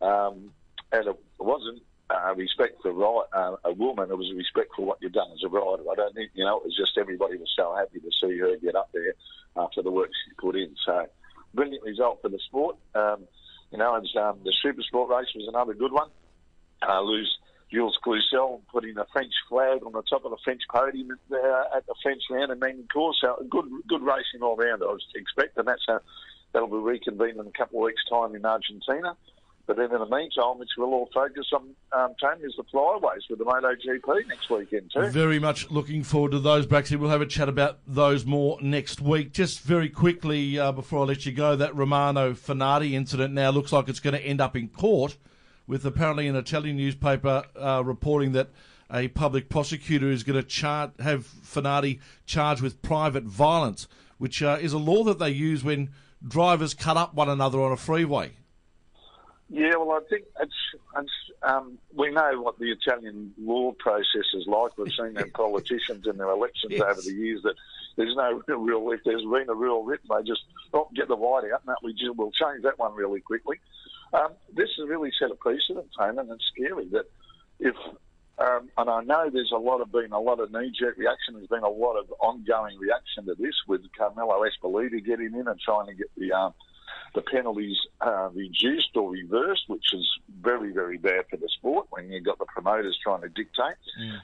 um, 0.00 0.52
and 0.92 1.08
it 1.08 1.16
wasn't 1.38 1.82
uh, 2.10 2.34
respect 2.34 2.82
for 2.82 2.92
right, 2.92 3.24
uh, 3.32 3.56
a 3.64 3.72
woman. 3.72 4.10
It 4.10 4.18
was 4.18 4.32
respect 4.34 4.70
for 4.76 4.84
what 4.84 4.98
you've 5.00 5.12
done 5.12 5.30
as 5.32 5.42
a 5.44 5.48
rider. 5.48 5.84
I 5.90 5.94
don't 5.94 6.14
think 6.14 6.32
you 6.34 6.44
know. 6.44 6.58
It 6.58 6.64
was 6.64 6.76
just 6.76 6.98
everybody 6.98 7.36
was 7.36 7.52
so 7.56 7.74
happy 7.76 8.00
to 8.00 8.10
see 8.20 8.38
her 8.38 8.56
get 8.56 8.74
up 8.74 8.90
there 8.92 9.14
after 9.56 9.82
the 9.82 9.90
work 9.90 10.10
she 10.24 10.34
put 10.34 10.56
in. 10.56 10.74
So 10.84 11.06
brilliant 11.54 11.84
result 11.84 12.20
for 12.22 12.28
the 12.28 12.38
sport. 12.46 12.76
Um, 12.94 13.26
you 13.70 13.78
know, 13.78 13.94
um, 13.94 14.38
the 14.44 14.52
Super 14.62 14.82
Sport 14.82 15.10
race 15.10 15.28
was 15.34 15.46
another 15.48 15.74
good 15.74 15.92
one. 15.92 16.08
Uh, 16.86 17.00
lose 17.02 17.38
Jules 17.70 17.98
Cluzel 18.04 18.60
putting 18.72 18.98
a 18.98 19.06
French 19.12 19.32
flag 19.48 19.84
on 19.86 19.92
the 19.92 20.02
top 20.02 20.24
of 20.24 20.32
the 20.32 20.38
French 20.42 20.62
podium 20.72 21.12
at 21.12 21.18
the, 21.28 21.64
at 21.76 21.86
the 21.86 21.94
French 22.02 22.22
round 22.30 22.50
and 22.50 22.58
Magny-Cours. 22.58 23.18
So 23.20 23.44
good, 23.48 23.66
good 23.88 24.02
racing 24.02 24.42
all 24.42 24.56
round. 24.56 24.82
I 24.82 24.86
was 24.86 25.06
expecting 25.14 25.66
that. 25.66 25.78
So 25.86 26.00
that'll 26.52 26.68
be 26.68 26.76
reconvened 26.76 27.38
in 27.38 27.46
a 27.46 27.52
couple 27.52 27.78
of 27.78 27.84
weeks' 27.84 28.02
time 28.10 28.34
in 28.34 28.44
Argentina. 28.44 29.16
But 29.66 29.76
then 29.76 29.92
in 29.92 29.98
the 29.98 30.08
meantime, 30.08 30.58
which 30.58 30.70
we'll 30.76 30.92
all 30.92 31.08
focus 31.14 31.46
on, 31.52 31.70
um, 31.92 32.14
Tony, 32.20 32.42
is 32.42 32.54
the 32.56 32.64
flyways 32.64 33.28
with 33.28 33.38
the 33.38 33.44
MotoGP 33.44 34.26
next 34.28 34.50
weekend 34.50 34.90
too. 34.92 35.08
Very 35.10 35.38
much 35.38 35.70
looking 35.70 36.02
forward 36.02 36.32
to 36.32 36.40
those, 36.40 36.66
Bracksy. 36.66 36.96
We'll 36.96 37.10
have 37.10 37.20
a 37.20 37.26
chat 37.26 37.48
about 37.48 37.78
those 37.86 38.24
more 38.24 38.58
next 38.60 39.00
week. 39.00 39.32
Just 39.32 39.60
very 39.60 39.88
quickly, 39.88 40.58
uh, 40.58 40.72
before 40.72 41.00
I 41.00 41.04
let 41.04 41.24
you 41.24 41.32
go, 41.32 41.54
that 41.54 41.76
Romano 41.76 42.32
Fenati 42.32 42.92
incident 42.92 43.32
now 43.32 43.50
looks 43.50 43.72
like 43.72 43.88
it's 43.88 44.00
going 44.00 44.14
to 44.14 44.22
end 44.24 44.40
up 44.40 44.56
in 44.56 44.68
court, 44.68 45.16
with 45.68 45.86
apparently 45.86 46.26
an 46.26 46.34
Italian 46.34 46.76
newspaper 46.76 47.44
uh, 47.56 47.82
reporting 47.84 48.32
that 48.32 48.48
a 48.92 49.06
public 49.08 49.48
prosecutor 49.48 50.10
is 50.10 50.24
going 50.24 50.40
to 50.40 50.42
char- 50.42 50.92
have 50.98 51.26
Fenati 51.26 52.00
charged 52.26 52.60
with 52.60 52.82
private 52.82 53.22
violence, 53.22 53.86
which 54.18 54.42
uh, 54.42 54.58
is 54.60 54.72
a 54.72 54.78
law 54.78 55.04
that 55.04 55.20
they 55.20 55.30
use 55.30 55.62
when 55.62 55.90
drivers 56.26 56.74
cut 56.74 56.96
up 56.96 57.14
one 57.14 57.28
another 57.28 57.60
on 57.60 57.70
a 57.70 57.76
freeway. 57.76 58.32
Yeah, 59.52 59.76
well, 59.78 59.92
I 59.92 60.08
think 60.08 60.26
it's, 60.40 60.54
it's 60.96 61.10
um, 61.42 61.76
we 61.92 62.10
know 62.12 62.40
what 62.40 62.60
the 62.60 62.70
Italian 62.70 63.34
law 63.36 63.72
process 63.72 64.26
is 64.34 64.46
like. 64.46 64.78
We've 64.78 64.92
seen 64.92 65.14
their 65.14 65.26
politicians 65.34 66.06
in 66.06 66.18
their 66.18 66.30
elections 66.30 66.70
Yes. 66.72 66.82
over 66.82 67.00
the 67.00 67.12
years 67.12 67.42
that 67.42 67.56
there's 67.96 68.14
no 68.14 68.40
real. 68.56 68.88
If 68.92 69.00
there's 69.04 69.22
been 69.22 69.48
a 69.48 69.54
real 69.54 69.82
written, 69.82 70.08
they 70.08 70.22
just 70.22 70.42
oh, 70.72 70.88
get 70.94 71.08
the 71.08 71.16
white 71.16 71.44
out, 71.52 71.62
and 71.66 71.68
that 71.68 71.78
we 71.82 71.92
just, 71.94 72.16
we'll 72.16 72.30
change 72.30 72.62
that 72.62 72.78
one 72.78 72.94
really 72.94 73.20
quickly. 73.20 73.58
Um, 74.12 74.28
this 74.54 74.68
has 74.78 74.88
really 74.88 75.10
set 75.18 75.32
a 75.32 75.34
precedent, 75.34 75.86
Tone, 75.98 76.20
and 76.20 76.30
it's 76.30 76.44
scary 76.54 76.86
that 76.92 77.06
if 77.58 77.74
um, 78.38 78.70
and 78.78 78.88
I 78.88 79.02
know 79.02 79.28
there's 79.30 79.52
a 79.54 79.58
lot 79.58 79.80
of 79.82 79.92
been 79.92 80.12
a 80.12 80.20
lot 80.20 80.40
of 80.40 80.50
knee-jerk 80.50 80.96
reaction. 80.96 81.34
There's 81.34 81.48
been 81.48 81.62
a 81.62 81.68
lot 81.68 81.98
of 81.98 82.10
ongoing 82.20 82.78
reaction 82.78 83.26
to 83.26 83.34
this 83.34 83.54
with 83.68 83.82
Carmelo 83.98 84.44
Ezpeleta 84.44 85.04
getting 85.04 85.34
in 85.34 85.46
and 85.46 85.60
trying 85.60 85.88
to 85.88 85.94
get 85.94 86.06
the 86.16 86.32
um, 86.32 86.54
the 87.14 87.22
penalties 87.22 87.76
uh, 88.00 88.28
reduced 88.32 88.96
or 88.96 89.10
reversed, 89.10 89.64
which 89.68 89.92
is 89.92 90.08
very, 90.40 90.72
very 90.72 90.98
bad 90.98 91.24
for 91.28 91.36
the 91.36 91.48
sport 91.48 91.86
when 91.90 92.10
you've 92.10 92.24
got 92.24 92.38
the 92.38 92.46
promoters 92.46 92.98
trying 93.02 93.22
to 93.22 93.28
dictate. 93.28 93.76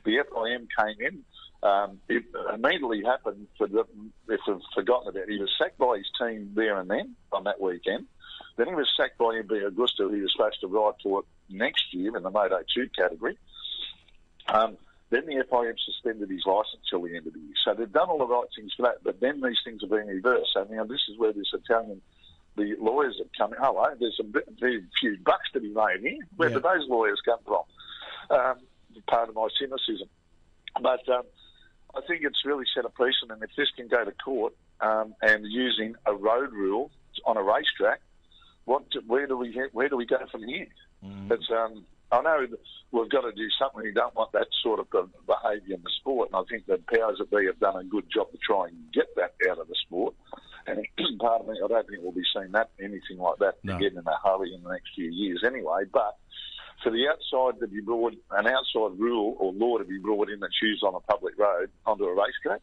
The 0.05 0.25
FIM 0.31 0.69
came 0.79 1.07
in. 1.07 1.25
Um, 1.63 2.01
it 2.09 2.25
immediately 2.55 3.03
happened 3.03 3.49
for 3.59 3.67
the, 3.67 3.85
if 4.29 4.41
we've 4.47 4.61
forgotten 4.75 5.09
about 5.09 5.23
it, 5.23 5.31
he 5.31 5.39
was 5.39 5.51
sacked 5.59 5.79
by 5.79 5.97
his 5.97 6.07
team 6.21 6.53
there 6.55 6.79
and 6.79 6.89
then 6.89 7.17
on 7.33 7.45
that 7.45 7.61
weekend. 7.61 8.07
Then 8.57 8.69
he 8.69 8.75
was 8.75 8.89
sacked 8.97 9.19
by 9.19 9.41
MV 9.43 9.71
Agusta, 9.71 9.99
who 9.99 10.13
he 10.13 10.23
was 10.23 10.33
supposed 10.33 10.61
to 10.61 10.69
ride 10.69 10.95
for 11.03 11.21
it 11.21 11.27
next 11.49 11.93
year 11.93 12.17
in 12.17 12.23
the 12.23 12.31
Moto 12.31 12.61
2 12.75 12.89
category. 12.97 13.39
Um, 14.49 14.77
then 15.11 15.27
the 15.27 15.45
FIM 15.51 15.75
suspended 15.85 16.31
his 16.31 16.43
licence 16.47 16.83
till 16.91 17.03
the 17.03 17.17
end 17.17 17.27
of 17.27 17.33
the 17.33 17.39
year. 17.39 17.55
So 17.65 17.75
they've 17.75 17.93
done 17.93 18.09
all 18.09 18.19
the 18.19 18.27
right 18.27 18.47
things 18.57 18.73
for 18.77 18.83
that, 18.83 19.05
but 19.05 19.21
then 19.21 19.41
these 19.41 19.59
things 19.65 19.83
are 19.85 19.89
being 19.89 20.09
reversed. 20.09 20.51
So 20.55 20.67
now 20.69 20.85
this 20.85 21.01
is 21.09 21.19
where 21.19 21.33
this 21.33 21.53
Italian, 21.55 22.03
the 22.57 22.75
lawyers 22.81 23.17
have 23.19 23.29
come 23.37 23.53
in. 23.53 23.59
Hello, 23.63 23.85
there's 23.99 24.19
a 24.21 24.25
very 24.59 24.83
few 25.01 25.17
bucks 25.25 25.51
to 25.53 25.61
be 25.61 25.69
made 25.69 26.01
here. 26.01 26.19
Where 26.37 26.49
Yeah. 26.49 26.55
did 26.57 26.63
those 26.65 26.89
lawyers 26.89 27.21
come 27.25 27.39
from? 27.45 27.63
Um, 28.31 28.59
part 29.07 29.29
of 29.29 29.35
my 29.35 29.49
cynicism. 29.59 30.09
But 30.81 31.09
um, 31.09 31.23
I 31.95 32.01
think 32.07 32.23
it's 32.25 32.45
really 32.45 32.65
set 32.75 32.85
a 32.85 32.89
precedent. 32.89 33.33
And 33.33 33.43
If 33.43 33.51
this 33.57 33.71
can 33.77 33.89
go 33.89 34.05
to 34.05 34.13
court 34.13 34.55
um, 34.81 35.15
and 35.23 35.45
using 35.47 35.95
a 36.07 36.15
road 36.15 36.53
rule 36.53 36.91
on 37.25 37.37
a 37.37 37.43
racetrack, 37.43 38.01
what? 38.65 38.83
Where 39.07 39.27
do 39.27 39.37
we 39.37 39.53
where 39.73 39.89
do 39.89 39.97
we 39.97 40.07
go 40.07 40.19
from 40.31 40.43
here? 40.43 40.67
It's 41.31 41.49
um, 41.51 41.85
I 42.11 42.21
know 42.23 42.47
we've 42.91 43.09
got 43.11 43.21
to 43.23 43.33
do 43.33 43.49
something. 43.59 43.83
We 43.83 43.93
don't 43.93 44.15
want 44.17 44.33
that 44.33 44.49
sort 44.63 44.81
of 44.81 44.89
behaviour 44.91 45.75
in 45.77 45.83
the 45.83 45.91
sport, 46.01 46.31
and 46.33 46.37
I 46.37 46.43
think 46.51 46.67
the 46.67 46.79
powers 46.93 47.19
that 47.19 47.31
be 47.31 47.47
have 47.47 47.61
done 47.61 47.77
a 47.77 47.85
good 47.85 48.11
job 48.13 48.31
to 48.33 48.39
try 48.39 48.67
and 48.67 48.77
get 48.93 49.07
that 49.17 49.35
out 49.49 49.59
of 49.59 49.69
the 49.69 49.77
sport. 49.87 50.15
And 50.67 50.85
part 51.21 51.43
of 51.43 51.49
me, 51.49 51.55
I 51.65 51.69
don't 51.69 51.87
think 51.89 52.03
we'll 52.03 52.13
be 52.13 52.23
seeing 52.35 52.53
that 52.53 52.71
anything 52.81 53.19
like 53.19 53.39
that 53.39 53.57
No. 53.63 53.77
again 53.77 53.93
in 53.93 54.05
a 54.07 54.29
hurry 54.29 54.53
in 54.55 54.63
the 54.63 54.71
next 54.71 54.89
few 54.95 55.11
years, 55.11 55.43
anyway. 55.47 55.85
But 55.93 56.17
for 56.83 56.91
the 56.91 57.07
outside 57.09 57.61
to 57.61 57.67
be 57.69 57.81
brought, 57.81 58.15
an 58.33 58.47
outside 58.47 58.99
rule 58.99 59.37
or 59.39 59.53
law 59.53 59.79
to 59.79 59.85
be 59.85 59.99
brought 59.99 60.29
in 60.29 60.41
that's 60.41 60.61
used 60.61 60.83
on 60.83 60.95
a 60.95 61.01
public 61.01 61.39
road 61.39 61.71
onto 61.87 62.05
a 62.05 62.15
racetrack, 62.15 62.61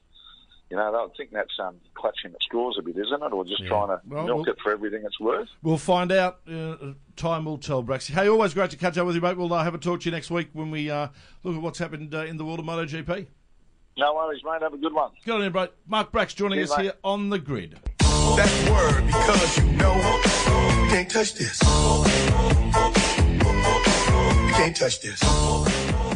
you 0.69 0.77
know, 0.77 0.83
I 0.95 1.07
think 1.17 1.31
that's 1.31 1.53
um, 1.59 1.75
clutching 1.93 2.31
at 2.33 2.41
straws 2.41 2.77
a 2.79 2.81
bit, 2.81 2.97
isn't 2.97 3.21
it? 3.23 3.31
Or 3.33 3.45
just 3.45 3.61
Yeah. 3.61 3.69
trying 3.69 3.87
to 3.89 4.01
Well, 4.07 4.25
milk 4.25 4.37
well- 4.47 4.53
it 4.55 4.59
for 4.61 4.71
everything 4.71 5.03
it's 5.05 5.19
worth. 5.19 5.47
We'll 5.61 5.77
find 5.77 6.11
out. 6.11 6.39
Uh, 6.49 6.93
time 7.15 7.45
will 7.45 7.57
tell, 7.59 7.83
Bracksy. 7.83 8.13
Hey, 8.13 8.27
always 8.27 8.53
great 8.53 8.71
to 8.71 8.77
catch 8.77 8.97
up 8.97 9.05
with 9.05 9.15
you, 9.15 9.21
mate. 9.21 9.37
We'll 9.37 9.53
uh, 9.53 9.63
have 9.63 9.75
a 9.75 9.77
talk 9.77 9.99
to 10.01 10.05
you 10.05 10.11
next 10.11 10.31
week 10.31 10.49
when 10.53 10.71
we 10.71 10.89
uh, 10.89 11.09
look 11.43 11.55
at 11.55 11.61
what's 11.61 11.79
happened 11.79 12.13
uh, 12.15 12.19
in 12.25 12.37
the 12.37 12.43
world 12.45 12.59
of 12.59 12.65
MotoGP. 12.65 13.27
No 13.95 14.15
worries, 14.15 14.41
mate. 14.43 14.63
Have 14.63 14.73
a 14.73 14.77
good 14.77 14.93
one. 14.93 15.11
Good 15.23 15.35
on 15.35 15.43
you, 15.43 15.49
bro. 15.51 15.67
Mark 15.85 16.11
Bracks 16.11 16.33
joining 16.33 16.57
Cheers, 16.57 16.71
us 16.71 16.77
mate. 16.77 16.83
here 16.85 16.93
on 17.03 17.29
the 17.29 17.37
grid. 17.37 17.77
That 18.36 18.51
word 18.71 19.05
because 19.05 19.57
you 19.57 19.63
know 19.73 19.95
you 20.83 20.89
can't 20.89 21.09
touch 21.09 21.33
this. 21.36 21.62
You 24.47 24.53
can't 24.53 24.75
touch 24.75 25.01
this. 25.01 25.19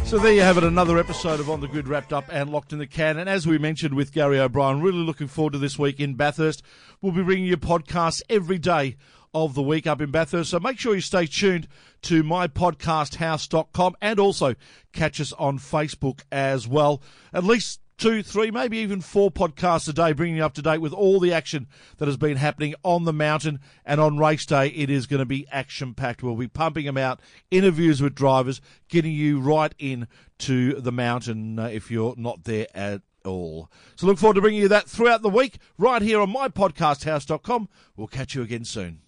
So 0.07 0.17
there 0.17 0.33
you 0.33 0.41
have 0.41 0.57
it, 0.57 0.63
another 0.63 0.97
episode 0.97 1.39
of 1.41 1.49
On 1.49 1.59
the 1.59 1.67
Grid 1.67 1.87
wrapped 1.87 2.13
up 2.13 2.25
and 2.31 2.49
locked 2.49 2.71
in 2.71 2.79
the 2.79 2.87
can. 2.87 3.17
And 3.17 3.27
as 3.27 3.45
we 3.45 3.57
mentioned 3.57 3.93
with 3.93 4.13
Gary 4.13 4.39
O'Brien, 4.39 4.81
really 4.81 4.99
looking 4.99 5.27
forward 5.27 5.51
to 5.53 5.59
this 5.59 5.77
week 5.77 5.99
in 5.99 6.15
Bathurst. 6.15 6.63
We'll 7.01 7.11
be 7.11 7.23
bringing 7.23 7.45
you 7.45 7.57
podcasts 7.57 8.21
every 8.29 8.57
day 8.57 8.95
of 9.33 9.53
the 9.53 9.61
week 9.61 9.85
up 9.85 9.99
in 9.99 10.09
Bathurst. 10.09 10.49
So 10.49 10.59
make 10.59 10.79
sure 10.79 10.95
you 10.95 11.01
stay 11.01 11.25
tuned 11.25 11.67
to 12.03 12.23
mypodcasthouse.com 12.23 13.95
and 14.01 14.19
also 14.19 14.55
catch 14.93 15.19
us 15.19 15.33
on 15.33 15.59
Facebook 15.59 16.21
as 16.31 16.67
well. 16.67 17.01
At 17.33 17.43
least 17.43 17.81
two, 17.97 18.21
three, 18.21 18.51
maybe 18.51 18.77
even 18.77 19.01
four 19.01 19.31
podcasts 19.31 19.89
a 19.89 19.93
day, 19.93 20.13
bringing 20.13 20.37
you 20.37 20.45
up 20.45 20.53
to 20.53 20.61
date 20.61 20.79
with 20.79 20.93
all 20.93 21.19
the 21.19 21.33
action 21.33 21.67
that 21.97 22.07
has 22.07 22.17
been 22.17 22.37
happening 22.37 22.75
on 22.83 23.05
the 23.05 23.13
mountain 23.13 23.59
and 23.85 23.99
on 23.99 24.17
race 24.17 24.45
day. 24.45 24.67
It 24.67 24.89
is 24.89 25.07
going 25.07 25.19
to 25.19 25.25
be 25.25 25.47
action 25.51 25.93
packed. 25.93 26.23
We'll 26.23 26.35
be 26.35 26.47
pumping 26.47 26.85
them 26.85 26.97
out, 26.97 27.19
interviews 27.51 28.01
with 28.01 28.15
drivers, 28.15 28.61
getting 28.87 29.13
you 29.13 29.39
right 29.39 29.73
in 29.79 30.07
to 30.39 30.73
the 30.75 30.91
mountain 30.91 31.57
uh, 31.59 31.65
if 31.65 31.89
you're 31.89 32.15
not 32.17 32.43
there 32.43 32.67
at 32.75 33.01
all. 33.25 33.71
So 33.95 34.05
look 34.05 34.17
forward 34.17 34.35
to 34.35 34.41
bringing 34.41 34.61
you 34.61 34.67
that 34.67 34.87
throughout 34.87 35.21
the 35.21 35.29
week 35.29 35.57
right 35.77 36.01
here 36.01 36.21
on 36.21 36.31
mypodcasthouse.com. 36.33 37.69
We'll 37.95 38.07
catch 38.07 38.35
you 38.35 38.43
again 38.43 38.65
soon. 38.65 39.01